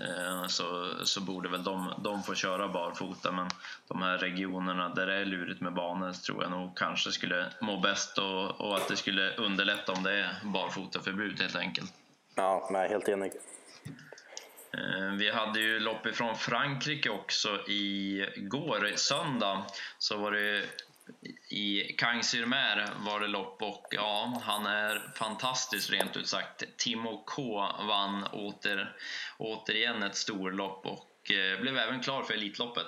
Eh, 0.00 0.46
så, 0.46 0.94
så 1.04 1.20
borde 1.20 1.48
väl 1.48 1.64
de, 1.64 1.94
de 2.04 2.22
få 2.22 2.34
köra 2.34 2.68
barfota 2.68 3.32
men 3.32 3.48
de 3.88 4.02
här 4.02 4.18
regionerna 4.18 4.88
där 4.88 5.06
det 5.06 5.14
är 5.14 5.24
lurigt 5.24 5.60
med 5.60 5.74
banor 5.74 6.12
tror 6.12 6.42
jag 6.42 6.50
nog 6.50 6.76
kanske 6.76 7.12
skulle 7.12 7.46
må 7.60 7.80
bäst 7.80 8.18
och, 8.18 8.60
och 8.60 8.76
att 8.76 8.88
det 8.88 8.96
skulle 8.96 9.34
underlätta 9.34 9.92
om 9.92 10.02
det 10.02 10.12
är 10.12 10.40
barfotaförbud 10.44 11.40
helt 11.40 11.56
enkelt. 11.56 11.92
Ja, 12.34 12.68
jag 12.70 12.84
är 12.84 12.88
helt 12.88 13.08
enig. 13.08 13.32
Eh, 14.74 15.12
vi 15.18 15.30
hade 15.30 15.60
ju 15.60 15.80
lopp 15.80 16.06
ifrån 16.06 16.36
Frankrike 16.36 17.10
också 17.10 17.60
igår, 17.66 18.96
söndag, 18.96 19.64
så 19.98 20.16
var 20.16 20.32
det 20.32 20.64
i 21.48 21.94
Kang-sur-Mer 21.98 22.86
var 23.06 23.20
det 23.20 23.26
lopp 23.26 23.62
och 23.62 23.86
ja, 23.90 24.40
han 24.42 24.66
är 24.66 25.12
fantastisk 25.14 25.92
rent 25.92 26.16
ut 26.16 26.28
sagt. 26.28 26.64
Timo 26.76 27.22
K 27.26 27.42
vann 27.88 28.24
åter, 28.32 28.96
återigen 29.38 30.02
ett 30.02 30.16
storlopp 30.16 30.86
och 30.86 31.30
eh, 31.30 31.60
blev 31.60 31.76
även 31.76 32.00
klar 32.00 32.22
för 32.22 32.34
Elitloppet. 32.34 32.86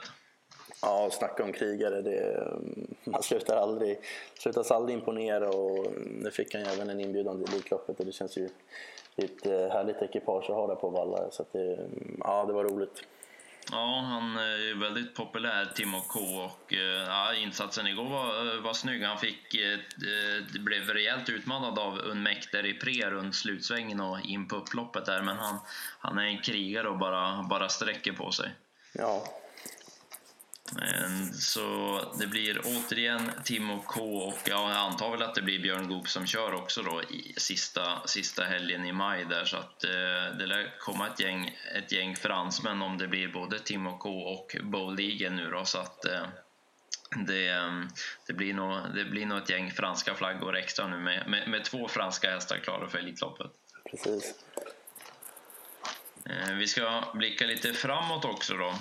Ja, 0.83 1.11
snacka 1.12 1.44
om 1.44 1.53
krigare. 1.53 2.03
Det, 2.03 2.35
mm, 2.35 2.94
man 3.05 3.22
slutar 3.22 3.57
aldrig, 3.57 3.98
slutas 4.38 4.70
aldrig 4.70 4.98
imponera 4.98 5.48
och 5.48 5.87
mm, 5.87 6.03
nu 6.03 6.31
fick 6.31 6.55
han 6.55 6.64
ju 6.64 6.70
även 6.70 6.90
en 6.90 7.00
inbjudan 7.00 7.44
till 7.44 7.55
Elitloppet 7.55 8.00
och 8.00 8.07
det 8.07 8.12
känns 8.12 8.38
ju 8.38 8.48
ett 9.16 9.46
eh, 9.46 9.68
härligt 9.68 10.03
ekipage 10.03 10.50
att 10.50 10.57
ha 10.57 10.66
där 10.66 10.74
på 10.74 10.90
Valla. 10.90 11.31
Så 11.31 11.44
det, 11.53 11.74
mm, 11.74 12.20
ja, 12.24 12.44
det 12.44 12.53
var 12.53 12.64
roligt. 12.64 13.03
Ja, 13.70 14.00
han 14.00 14.37
eh, 14.37 14.42
är 14.42 14.74
väldigt 14.74 15.14
populär, 15.14 15.72
Timo 15.74 16.00
K. 16.00 16.20
Och, 16.20 16.72
eh, 16.72 17.03
ja, 17.07 17.35
insatsen 17.35 17.87
igår 17.87 18.09
var, 18.09 18.55
eh, 18.55 18.61
var 18.61 18.72
snygg. 18.72 19.03
Han 19.03 19.18
fick, 19.18 19.55
eh, 19.55 19.79
blev 20.61 20.88
rejält 20.88 21.29
utmanad 21.29 21.79
av 21.79 21.98
Unmekter 21.98 22.66
i 22.66 22.74
pre 22.74 23.11
runt 23.11 23.35
slutsvängen 23.35 24.00
och 24.00 24.20
in 24.20 24.48
på 24.48 24.57
upploppet 24.57 25.07
där. 25.07 25.22
Men 25.22 25.37
han, 25.37 25.59
han 25.98 26.18
är 26.18 26.24
en 26.24 26.42
krigare 26.42 26.88
och 26.88 26.98
bara, 26.98 27.42
bara 27.42 27.68
sträcker 27.68 28.12
på 28.12 28.33
sig. 28.33 28.50
Ja, 28.92 29.24
så 31.33 32.01
det 32.19 32.27
blir 32.27 32.61
återigen 32.65 33.31
Timo 33.45 33.83
K 33.87 34.01
och 34.19 34.39
jag 34.45 34.71
antar 34.71 35.11
väl 35.11 35.23
att 35.23 35.35
det 35.35 35.43
blir 35.43 35.59
Björn 35.59 35.89
Goop 35.89 36.09
som 36.09 36.27
kör 36.27 36.55
också 36.55 36.83
då 36.83 37.03
i 37.03 37.35
sista, 37.37 38.07
sista 38.07 38.45
helgen 38.45 38.87
i 38.87 38.93
maj 38.93 39.25
där 39.25 39.45
så 39.45 39.57
att 39.57 39.85
eh, 39.85 40.39
det 40.39 40.47
lär 40.47 40.79
komma 40.79 41.07
ett 41.07 41.21
gäng, 41.21 41.59
ett 41.75 41.93
gäng 41.93 42.17
fransmän 42.17 42.83
om 42.83 42.99
det 42.99 43.09
blir 43.09 43.29
både 43.29 43.59
Timo 43.59 43.99
K 43.99 44.11
och 44.11 44.55
Eagle 45.01 45.31
nu 45.31 45.51
då 45.51 45.65
så 45.65 45.79
att 45.79 46.05
eh, 46.05 46.27
det, 47.27 47.73
det, 48.27 48.33
blir 48.33 48.55
nog, 48.55 48.79
det 48.95 49.05
blir 49.05 49.27
nog 49.27 49.39
ett 49.39 49.51
gäng 49.51 49.71
franska 49.71 50.15
flaggor 50.15 50.57
extra 50.57 50.89
nu 50.89 50.99
med, 50.99 51.29
med, 51.29 51.49
med 51.49 51.65
två 51.65 51.89
franska 51.89 52.31
hästar 52.31 52.57
klara 52.57 52.89
för 52.89 52.99
Elitloppet. 52.99 53.51
Precis. 53.91 54.35
Eh, 56.27 56.55
vi 56.55 56.67
ska 56.67 57.05
blicka 57.15 57.47
lite 57.47 57.73
framåt 57.73 58.25
också 58.25 58.55
då. 58.55 58.75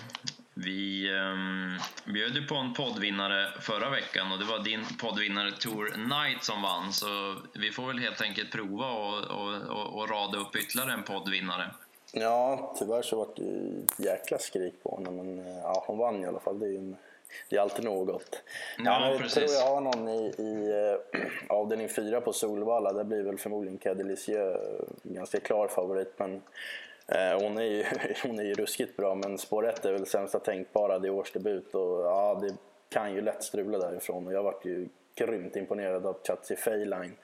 Vi 0.53 1.11
um, 1.11 1.79
bjöd 2.05 2.35
ju 2.35 2.47
på 2.47 2.55
en 2.55 2.73
poddvinnare 2.73 3.47
förra 3.61 3.89
veckan 3.89 4.31
och 4.31 4.39
det 4.39 4.45
var 4.45 4.59
din 4.59 4.85
poddvinnare 5.01 5.51
Tour 5.51 5.87
Knight 5.87 6.43
som 6.43 6.61
vann. 6.61 6.93
Så 6.93 7.35
vi 7.53 7.71
får 7.71 7.87
väl 7.87 7.99
helt 7.99 8.21
enkelt 8.21 8.51
prova 8.51 8.91
och, 8.91 9.17
och, 9.23 9.77
och, 9.77 9.99
och 9.99 10.09
rada 10.09 10.37
upp 10.37 10.55
ytterligare 10.55 10.93
en 10.93 11.03
poddvinnare. 11.03 11.71
Ja, 12.11 12.73
tyvärr 12.79 13.01
så 13.01 13.17
var 13.17 13.27
det 13.35 13.41
ju 13.41 13.85
jäkla 13.97 14.37
skrik 14.37 14.83
på 14.83 14.95
henne 14.97 15.23
men 15.23 15.39
eh, 15.39 15.57
ja, 15.57 15.83
hon 15.87 15.97
vann 15.97 16.23
i 16.23 16.27
alla 16.27 16.39
fall. 16.39 16.59
Det 16.59 16.65
är 16.65 16.71
ju 16.71 16.95
det 17.49 17.55
är 17.55 17.61
alltid 17.61 17.85
något. 17.85 18.41
Ja, 18.77 19.09
jag 19.09 19.19
precis. 19.19 19.33
tror 19.33 19.49
jag 19.49 19.75
har 19.75 19.81
någon 19.81 20.09
i, 20.09 20.33
i 20.37 20.71
äh, 21.13 21.21
avdelning 21.49 21.89
4 21.89 22.21
på 22.21 22.33
Solvalla. 22.33 22.93
Där 22.93 23.03
blir 23.03 23.23
väl 23.23 23.37
förmodligen 23.37 23.77
Cadelissieux 23.77 24.59
ganska 25.03 25.39
klar 25.39 25.67
favorit. 25.67 26.13
Men 26.17 26.35
Eh, 26.35 26.41
Eh, 27.07 27.41
hon 27.41 27.57
är, 27.57 27.63
ju, 27.63 27.85
hon 28.23 28.39
är 28.39 28.43
ju 28.43 28.53
ruskigt 28.53 28.97
bra 28.97 29.15
men 29.15 29.37
spår 29.37 29.69
1 29.69 29.85
är 29.85 29.91
väl 29.91 30.05
sämsta 30.05 30.39
tänkbara, 30.39 30.99
det 30.99 31.07
är 31.07 31.11
årsdebut 31.11 31.75
och 31.75 31.99
ja, 31.99 32.39
det 32.41 32.55
kan 32.89 33.13
ju 33.13 33.21
lätt 33.21 33.43
strula 33.43 33.77
därifrån 33.77 34.27
och 34.27 34.33
jag 34.33 34.43
vart 34.43 34.65
ju 34.65 34.87
grymt 35.15 35.55
imponerad 35.55 36.05
av 36.05 36.17
Chatsi 36.27 36.55
Feyline. 36.55 37.15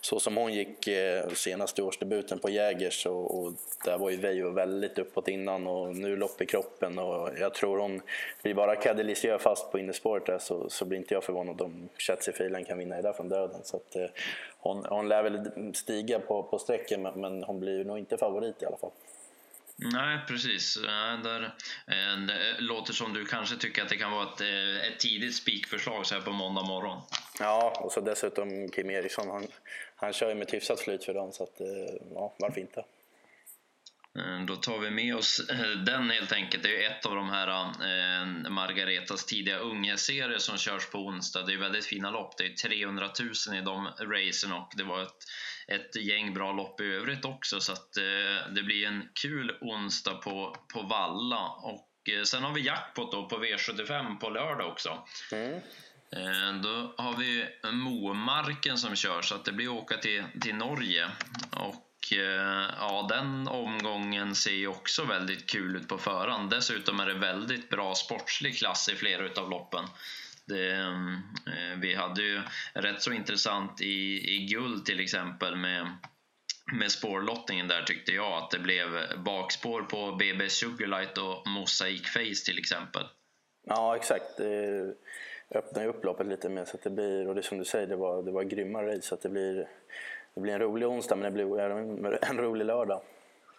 Så 0.00 0.20
som 0.20 0.36
hon 0.36 0.52
gick 0.52 0.88
eh, 0.88 1.28
senaste 1.28 1.82
årsdebuten 1.82 2.38
på 2.38 2.50
Jägers 2.50 3.06
och, 3.06 3.38
och 3.38 3.52
där 3.84 3.98
var 3.98 4.10
ju 4.10 4.16
Veijo 4.16 4.50
väldigt 4.50 4.98
uppåt 4.98 5.28
innan 5.28 5.66
och 5.66 5.96
nu 5.96 6.16
lopp 6.16 6.40
i 6.40 6.46
kroppen 6.46 6.98
och 6.98 7.30
jag 7.38 7.54
tror 7.54 7.78
hon 7.78 8.02
blir 8.42 8.54
bara 8.54 8.76
Cadelicio 8.76 9.38
fast 9.38 9.72
på 9.72 9.78
innerspåret 9.78 10.26
där 10.26 10.38
så, 10.38 10.70
så 10.70 10.84
blir 10.84 10.98
inte 10.98 11.14
jag 11.14 11.24
förvånad 11.24 11.60
om 11.60 11.88
Chatsi 11.98 12.32
Feyline 12.32 12.64
kan 12.64 12.78
vinna 12.78 12.96
det 12.96 13.02
där 13.02 13.12
från 13.12 13.28
döden. 13.28 13.60
Så 13.62 13.76
att, 13.76 13.96
eh, 13.96 14.06
hon, 14.58 14.84
hon 14.84 15.08
lär 15.08 15.22
väl 15.22 15.50
stiga 15.74 16.20
på, 16.20 16.42
på 16.42 16.58
sträcken 16.58 17.02
men, 17.02 17.20
men 17.20 17.42
hon 17.42 17.60
blir 17.60 17.84
nog 17.84 17.98
inte 17.98 18.16
favorit 18.16 18.62
i 18.62 18.66
alla 18.66 18.76
fall. 18.76 18.90
Nej, 19.76 20.18
precis. 20.28 20.78
Där, 21.22 21.42
eh, 21.86 22.18
det 22.26 22.50
eh, 22.50 22.58
låter 22.58 22.92
som 22.92 23.12
du 23.12 23.24
kanske 23.24 23.56
tycker 23.56 23.82
att 23.82 23.88
det 23.88 23.96
kan 23.96 24.12
vara 24.12 24.32
ett, 24.32 24.40
eh, 24.40 24.92
ett 24.92 25.00
tidigt 25.00 25.34
spikförslag 25.34 26.06
så 26.06 26.14
här 26.14 26.22
på 26.22 26.32
måndag 26.32 26.62
morgon. 26.62 27.00
Ja, 27.38 27.80
och 27.80 27.92
så 27.92 28.00
dessutom 28.00 28.68
Kim 28.68 28.90
Eriksson. 28.90 29.28
Han, 29.28 29.46
han 29.96 30.12
kör 30.12 30.28
ju 30.28 30.34
med 30.34 30.46
ett 30.46 30.54
hyfsat 30.54 30.80
flyt 30.80 31.04
för 31.04 31.14
dagen, 31.14 31.32
så 31.32 31.42
att, 31.42 31.60
ja, 32.14 32.34
varför 32.38 32.60
inte? 32.60 32.84
Eh, 34.18 34.44
då 34.46 34.56
tar 34.56 34.78
vi 34.78 34.90
med 34.90 35.16
oss 35.16 35.42
den 35.86 36.10
helt 36.10 36.32
enkelt. 36.32 36.62
Det 36.62 36.68
är 36.68 36.80
ju 36.80 36.84
ett 36.84 37.06
av 37.06 37.14
de 37.14 37.30
här 37.30 37.48
eh, 37.48 38.50
Margaretas 38.50 39.26
tidiga 39.26 39.58
unghästserier 39.58 40.38
som 40.38 40.58
körs 40.58 40.86
på 40.86 40.98
onsdag. 40.98 41.42
Det 41.42 41.52
är 41.52 41.58
väldigt 41.58 41.86
fina 41.86 42.10
lopp. 42.10 42.38
Det 42.38 42.44
är 42.44 42.68
300 42.68 43.10
000 43.48 43.58
i 43.58 43.60
de 43.60 43.86
racen 43.86 44.52
och 44.52 44.72
det 44.76 44.84
var 44.84 45.02
ett 45.02 45.24
ett 45.66 45.96
gäng 45.96 46.34
bra 46.34 46.52
lopp 46.52 46.80
i 46.80 46.84
övrigt 46.84 47.24
också 47.24 47.60
så 47.60 47.72
att 47.72 47.96
eh, 47.96 48.52
det 48.54 48.62
blir 48.62 48.86
en 48.86 49.08
kul 49.22 49.58
onsdag 49.60 50.14
på, 50.14 50.56
på 50.72 50.82
Valla. 50.82 51.48
Och 51.48 52.08
eh, 52.08 52.22
sen 52.22 52.42
har 52.42 52.52
vi 52.52 52.60
jackpot 52.60 53.12
då 53.12 53.28
på 53.28 53.44
V75 53.44 54.18
på 54.18 54.30
lördag 54.30 54.72
också. 54.72 54.98
Mm. 55.32 55.54
Eh, 56.10 56.60
då 56.62 56.94
har 56.96 57.16
vi 57.16 57.46
Momarken 57.72 58.78
som 58.78 58.96
kör 58.96 59.22
så 59.22 59.34
att 59.34 59.44
det 59.44 59.52
blir 59.52 59.68
åka 59.68 59.96
till, 59.96 60.24
till 60.40 60.54
Norge. 60.54 61.10
Och 61.50 61.64
eh, 61.64 61.83
Eh, 62.12 62.70
ja, 62.78 63.06
den 63.08 63.48
omgången 63.48 64.34
ser 64.34 64.54
ju 64.54 64.66
också 64.66 65.04
väldigt 65.04 65.50
kul 65.50 65.76
ut 65.76 65.88
på 65.88 65.98
förhand. 65.98 66.50
Dessutom 66.50 67.00
är 67.00 67.06
det 67.06 67.14
väldigt 67.14 67.70
bra 67.70 67.94
sportslig 67.94 68.58
klass 68.58 68.88
i 68.88 68.94
flera 68.94 69.24
utav 69.24 69.50
loppen. 69.50 69.84
Det, 70.46 70.72
eh, 70.76 71.78
vi 71.80 71.94
hade 71.94 72.22
ju 72.22 72.42
rätt 72.72 73.02
så 73.02 73.12
intressant 73.12 73.80
i, 73.80 74.34
i 74.34 74.46
guld 74.46 74.84
till 74.84 75.00
exempel 75.00 75.56
med 75.56 75.88
med 76.72 76.92
spårlottningen 76.92 77.68
där 77.68 77.82
tyckte 77.82 78.12
jag 78.12 78.32
att 78.32 78.50
det 78.50 78.58
blev 78.58 78.86
bakspår 79.24 79.82
på 79.82 80.16
BB 80.16 80.48
Sugarlight 80.48 81.18
och 81.18 81.48
Mosaic 81.48 82.02
Face 82.02 82.44
till 82.46 82.58
exempel. 82.58 83.02
Ja 83.66 83.96
exakt, 83.96 84.36
det 84.36 84.94
öppnar 85.50 85.82
ju 85.82 85.88
upp 85.88 86.04
loppet 86.04 86.26
lite 86.26 86.48
mer 86.48 86.64
så 86.64 86.76
att 86.76 86.82
det 86.82 86.90
blir, 86.90 87.28
och 87.28 87.34
det 87.34 87.42
som 87.42 87.58
du 87.58 87.64
säger, 87.64 87.86
det 87.86 87.96
var, 87.96 88.22
det 88.22 88.30
var 88.30 88.42
grymma 88.42 88.82
race 88.82 89.02
så 89.02 89.14
att 89.14 89.22
det 89.22 89.28
blir, 89.28 89.68
det 90.34 90.40
blir 90.40 90.52
en 90.52 90.60
rolig 90.60 90.88
onsdag 90.88 91.16
men 91.16 91.24
det 91.24 91.44
blir 91.44 92.24
en 92.24 92.38
rolig 92.38 92.66
lördag. 92.66 93.00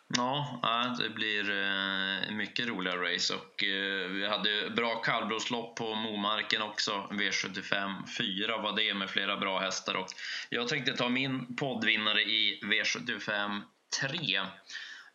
Ja, 0.08 0.96
det 1.00 1.10
blir 1.10 1.50
eh, 1.50 2.32
mycket 2.32 2.68
roliga 2.68 2.96
race 2.96 3.34
och 3.34 3.64
eh, 3.64 4.10
vi 4.10 4.28
hade 4.28 4.70
bra 4.70 4.96
kallblodslopp 4.96 5.76
på 5.76 5.96
Momarken 5.96 6.62
också, 6.62 6.92
V75 7.12 8.08
4 8.18 8.58
var 8.58 8.76
det 8.76 8.94
med 8.94 9.10
flera 9.10 9.38
bra 9.38 9.60
hästar 9.60 9.96
och 9.96 10.08
jag 10.50 10.68
tänkte 10.68 10.98
ta 10.98 11.10
min 11.10 11.56
poddvinnare 11.56 12.22
i 12.22 12.60
V75 12.64 13.62
3 14.02 14.40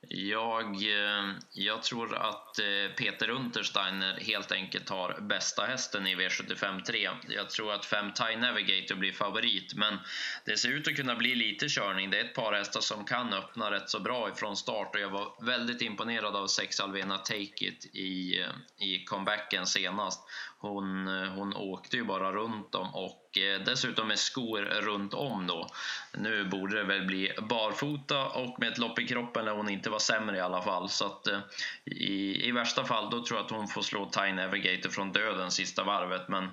jag, 0.09 0.75
eh, 0.75 1.35
jag 1.53 1.83
tror 1.83 2.17
att 2.17 2.59
eh, 2.59 2.95
Peter 2.97 3.31
Untersteiner 3.31 4.21
helt 4.21 4.53
enkelt 4.53 4.89
har 4.89 5.21
bästa 5.21 5.63
hästen 5.63 6.07
i 6.07 6.17
V75 6.17 6.83
3. 6.83 7.11
Jag 7.29 7.51
tror 7.51 7.73
att 7.73 7.85
5 7.85 8.13
Tie 8.13 8.37
Navigator 8.37 8.95
blir 8.95 9.13
favorit, 9.13 9.75
men 9.75 9.99
det 10.45 10.57
ser 10.57 10.69
ut 10.69 10.89
att 10.89 10.97
kunna 10.97 11.17
bli 11.17 11.35
lite 11.35 11.67
körning. 11.69 12.11
Det 12.11 12.21
är 12.21 12.25
ett 12.25 12.35
par 12.35 12.53
hästar 12.53 12.81
som 12.81 13.05
kan 13.05 13.33
öppna 13.33 13.71
rätt 13.71 13.91
så 13.91 14.01
bra 14.01 14.29
ifrån 14.29 14.57
start 14.57 14.95
och 14.95 15.01
jag 15.01 15.11
var 15.11 15.45
väldigt 15.47 15.83
imponerad 15.83 16.37
av 16.37 16.47
6 16.47 16.81
Alvena 16.81 17.19
Take 17.19 17.65
It 17.65 17.87
i, 17.95 18.41
eh, 18.41 18.87
i 18.87 19.05
comebacken 19.05 19.67
senast. 19.67 20.21
Hon, 20.63 21.07
hon 21.07 21.57
åkte 21.57 21.97
ju 21.97 22.05
bara 22.05 22.33
runt 22.33 22.73
dem 22.73 22.95
och 22.95 23.39
eh, 23.39 23.61
dessutom 23.61 24.09
med 24.09 24.19
skor 24.19 24.59
runt 24.61 25.15
om 25.15 25.47
då. 25.47 25.69
Nu 26.15 26.45
borde 26.45 26.77
det 26.77 26.85
väl 26.85 27.07
bli 27.07 27.33
barfota 27.43 28.29
och 28.29 28.61
med 28.61 28.73
ett 28.73 28.79
lopp 28.79 28.99
i 28.99 29.07
kroppen 29.07 29.45
lär 29.45 29.53
hon 29.53 29.69
inte 29.69 29.91
vara 29.91 30.01
sämre 30.01 30.37
i 30.37 30.41
alla 30.41 30.63
fall. 30.63 30.89
Så 30.89 31.07
att 31.07 31.27
eh, 31.27 31.41
i, 31.85 32.49
i 32.49 32.53
värsta 32.53 32.85
fall 32.85 33.11
då 33.11 33.25
tror 33.25 33.39
jag 33.39 33.45
att 33.45 33.51
hon 33.51 33.69
får 33.69 33.83
slå 33.83 34.11
Tie 34.11 34.33
Navigator 34.33 34.91
från 34.91 35.13
döden 35.13 35.51
sista 35.51 35.85
varvet. 35.85 36.29
Men 36.29 36.49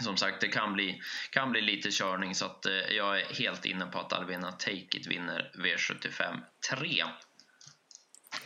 som 0.00 0.16
sagt, 0.16 0.40
det 0.40 0.48
kan 0.48 0.72
bli, 0.72 1.00
kan 1.30 1.50
bli 1.50 1.60
lite 1.60 1.88
körning 1.90 2.34
så 2.34 2.44
att 2.46 2.66
eh, 2.66 2.72
jag 2.72 3.20
är 3.20 3.34
helt 3.34 3.64
inne 3.64 3.86
på 3.86 3.98
att 3.98 4.12
Alvena 4.12 4.52
Take 4.52 4.72
It 4.72 5.06
vinner 5.06 5.52
V75 5.54 6.40
3. 6.70 7.04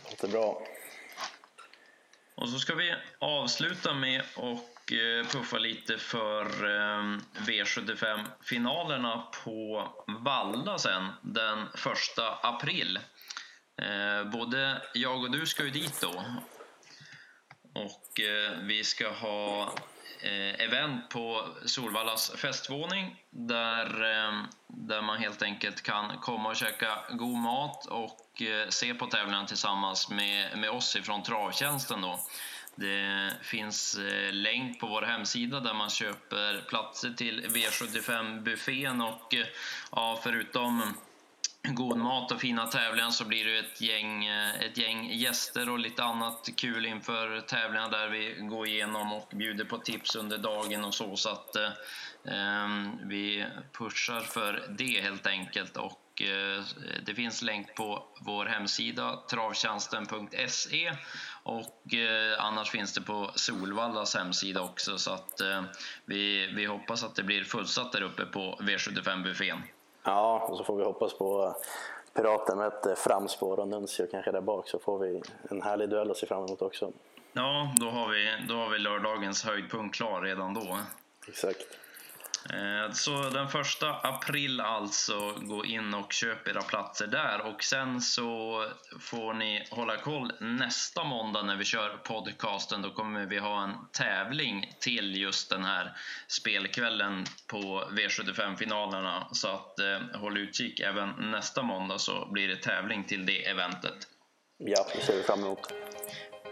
Låter 0.09 0.27
bra. 0.27 0.61
Och 2.35 2.49
så 2.49 2.59
ska 2.59 2.75
vi 2.75 2.95
avsluta 3.19 3.93
med 3.93 4.23
och 4.83 4.93
eh, 4.93 5.25
puffa 5.25 5.57
lite 5.57 5.97
för 5.97 6.65
ehm, 6.65 7.21
V75-finalerna 7.37 9.27
på 9.43 9.87
Valla 10.07 10.77
sen 10.77 11.07
den 11.21 11.63
1 11.63 11.69
april. 12.41 12.99
Eh, 13.81 14.31
både 14.31 14.81
jag 14.93 15.23
och 15.23 15.31
du 15.31 15.45
ska 15.45 15.63
ju 15.63 15.69
dit 15.69 16.01
då. 16.01 16.25
Och 17.73 18.19
eh, 18.19 18.51
vi 18.61 18.83
ska 18.83 19.11
ha 19.11 19.73
event 20.57 21.09
på 21.09 21.47
Solvallas 21.65 22.31
festvåning 22.35 23.23
där, 23.29 24.03
ehm, 24.03 24.47
där 24.67 25.01
man 25.01 25.17
helt 25.17 25.41
enkelt 25.41 25.81
kan 25.81 26.17
komma 26.17 26.49
och 26.49 26.55
käka 26.55 26.97
god 27.09 27.37
mat 27.37 27.85
och 27.85 28.41
se 28.69 28.93
på 28.93 29.05
tävlingen 29.05 29.45
tillsammans 29.45 30.09
med, 30.09 30.57
med 30.57 30.69
oss 30.69 30.95
ifrån 30.95 31.23
Travtjänsten. 31.23 32.01
Då. 32.01 32.19
Det 32.75 33.33
finns 33.41 33.97
eh, 33.97 34.33
länk 34.33 34.79
på 34.79 34.87
vår 34.87 35.01
hemsida 35.01 35.59
där 35.59 35.73
man 35.73 35.89
köper 35.89 36.61
platser 36.69 37.09
till 37.09 37.45
V75-buffén 37.45 39.01
och 39.01 39.33
eh, 39.33 39.45
ja, 39.91 40.19
förutom 40.23 40.93
god 41.63 41.97
mat 41.97 42.31
och 42.31 42.41
fina 42.41 42.67
tävlingar 42.67 43.09
så 43.09 43.25
blir 43.25 43.45
det 43.45 43.59
ett 43.59 43.81
gäng, 43.81 44.25
eh, 44.25 44.61
ett 44.61 44.77
gäng 44.77 45.09
gäster 45.11 45.69
och 45.69 45.79
lite 45.79 46.03
annat 46.03 46.49
kul 46.55 46.85
inför 46.85 47.41
tävlingarna 47.41 47.89
där 47.89 48.09
vi 48.09 48.35
går 48.39 48.67
igenom 48.67 49.13
och 49.13 49.31
bjuder 49.35 49.65
på 49.65 49.77
tips 49.77 50.15
under 50.15 50.37
dagen 50.37 50.85
och 50.85 50.93
så. 50.93 51.15
Så 51.15 51.29
att 51.29 51.55
eh, 51.55 51.71
ehm, 52.33 52.91
vi 53.03 53.45
pushar 53.71 54.19
för 54.19 54.65
det 54.77 55.01
helt 55.01 55.27
enkelt. 55.27 55.77
Och 55.77 55.99
det 57.05 57.15
finns 57.15 57.41
länk 57.41 57.75
på 57.75 58.07
vår 58.19 58.45
hemsida 58.45 59.23
travtjänsten.se 59.29 60.93
och 61.43 61.93
eh, 61.93 62.45
annars 62.45 62.71
finns 62.71 62.93
det 62.93 63.01
på 63.01 63.31
Solvallas 63.35 64.15
hemsida 64.15 64.61
också 64.61 64.97
så 64.97 65.11
att 65.11 65.41
eh, 65.41 65.63
vi, 66.05 66.53
vi 66.55 66.65
hoppas 66.65 67.03
att 67.03 67.15
det 67.15 67.23
blir 67.23 67.43
fullsatt 67.43 67.91
där 67.91 68.01
uppe 68.01 68.25
på 68.25 68.59
V75-buffén. 68.61 69.57
Ja, 70.03 70.47
och 70.49 70.57
så 70.57 70.63
får 70.63 70.77
vi 70.77 70.83
hoppas 70.83 71.13
på 71.13 71.55
Piraten 72.13 72.57
med 72.57 72.67
ett 72.67 72.99
framspår 72.99 73.59
och 73.59 73.67
Nuncio 73.67 74.07
kanske 74.11 74.31
där 74.31 74.41
bak 74.41 74.69
så 74.69 74.79
får 74.79 74.99
vi 74.99 75.21
en 75.49 75.61
härlig 75.61 75.89
duell 75.89 76.11
att 76.11 76.17
se 76.17 76.27
fram 76.27 76.45
emot 76.45 76.61
också. 76.61 76.91
Ja, 77.33 77.73
då 77.79 77.89
har 77.89 78.09
vi, 78.09 78.45
då 78.47 78.55
har 78.55 78.69
vi 78.69 78.79
lördagens 78.79 79.43
höjdpunkt 79.43 79.95
klar 79.95 80.21
redan 80.21 80.53
då. 80.53 80.77
Exakt. 81.27 81.61
Eh, 82.49 82.91
så 82.93 83.29
den 83.29 83.49
första 83.49 83.93
april 83.93 84.59
alltså, 84.59 85.33
gå 85.41 85.65
in 85.65 85.93
och 85.93 86.13
köp 86.13 86.47
era 86.47 86.61
platser 86.61 87.07
där 87.07 87.41
och 87.41 87.63
sen 87.63 88.01
så 88.01 88.65
får 88.99 89.33
ni 89.33 89.67
hålla 89.71 89.97
koll 89.97 90.31
nästa 90.39 91.03
måndag 91.03 91.43
när 91.43 91.55
vi 91.55 91.65
kör 91.65 91.97
podcasten. 92.03 92.81
Då 92.81 92.89
kommer 92.89 93.25
vi 93.25 93.37
ha 93.37 93.63
en 93.63 93.73
tävling 93.91 94.73
till 94.79 95.15
just 95.15 95.49
den 95.49 95.63
här 95.63 95.97
spelkvällen 96.27 97.25
på 97.47 97.83
V75-finalerna. 97.91 99.27
Så 99.31 99.47
att 99.47 99.79
eh, 99.79 100.19
håll 100.19 100.37
utkik 100.37 100.79
även 100.79 101.09
nästa 101.09 101.61
måndag 101.61 101.99
så 101.99 102.27
blir 102.31 102.47
det 102.47 102.55
tävling 102.55 103.03
till 103.03 103.25
det 103.25 103.49
eventet. 103.49 104.07
Ja, 104.57 104.85
det 104.95 105.01
ser 105.01 105.17
vi 105.17 105.23
fram 105.23 105.39
emot. 105.39 105.73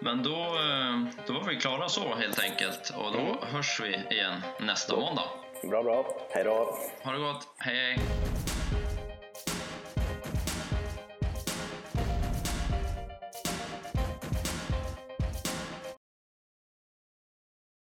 Men 0.01 0.23
då, 0.23 0.39
eh, 0.39 1.25
då 1.27 1.33
var 1.33 1.43
vi 1.47 1.55
klara 1.55 1.89
så 1.89 2.15
helt 2.15 2.39
enkelt 2.39 2.93
och 2.95 3.11
då 3.11 3.19
mm. 3.19 3.37
hörs 3.41 3.79
vi 3.79 4.15
igen 4.15 4.41
nästa 4.59 4.95
måndag. 4.95 5.40
Bra, 5.63 5.83
bra. 5.83 6.05
Hej 6.29 6.43
då. 6.43 6.77
Ha 7.03 7.11
det 7.11 7.19
gott. 7.19 7.47
Hej, 7.57 7.75
hej. 7.75 7.99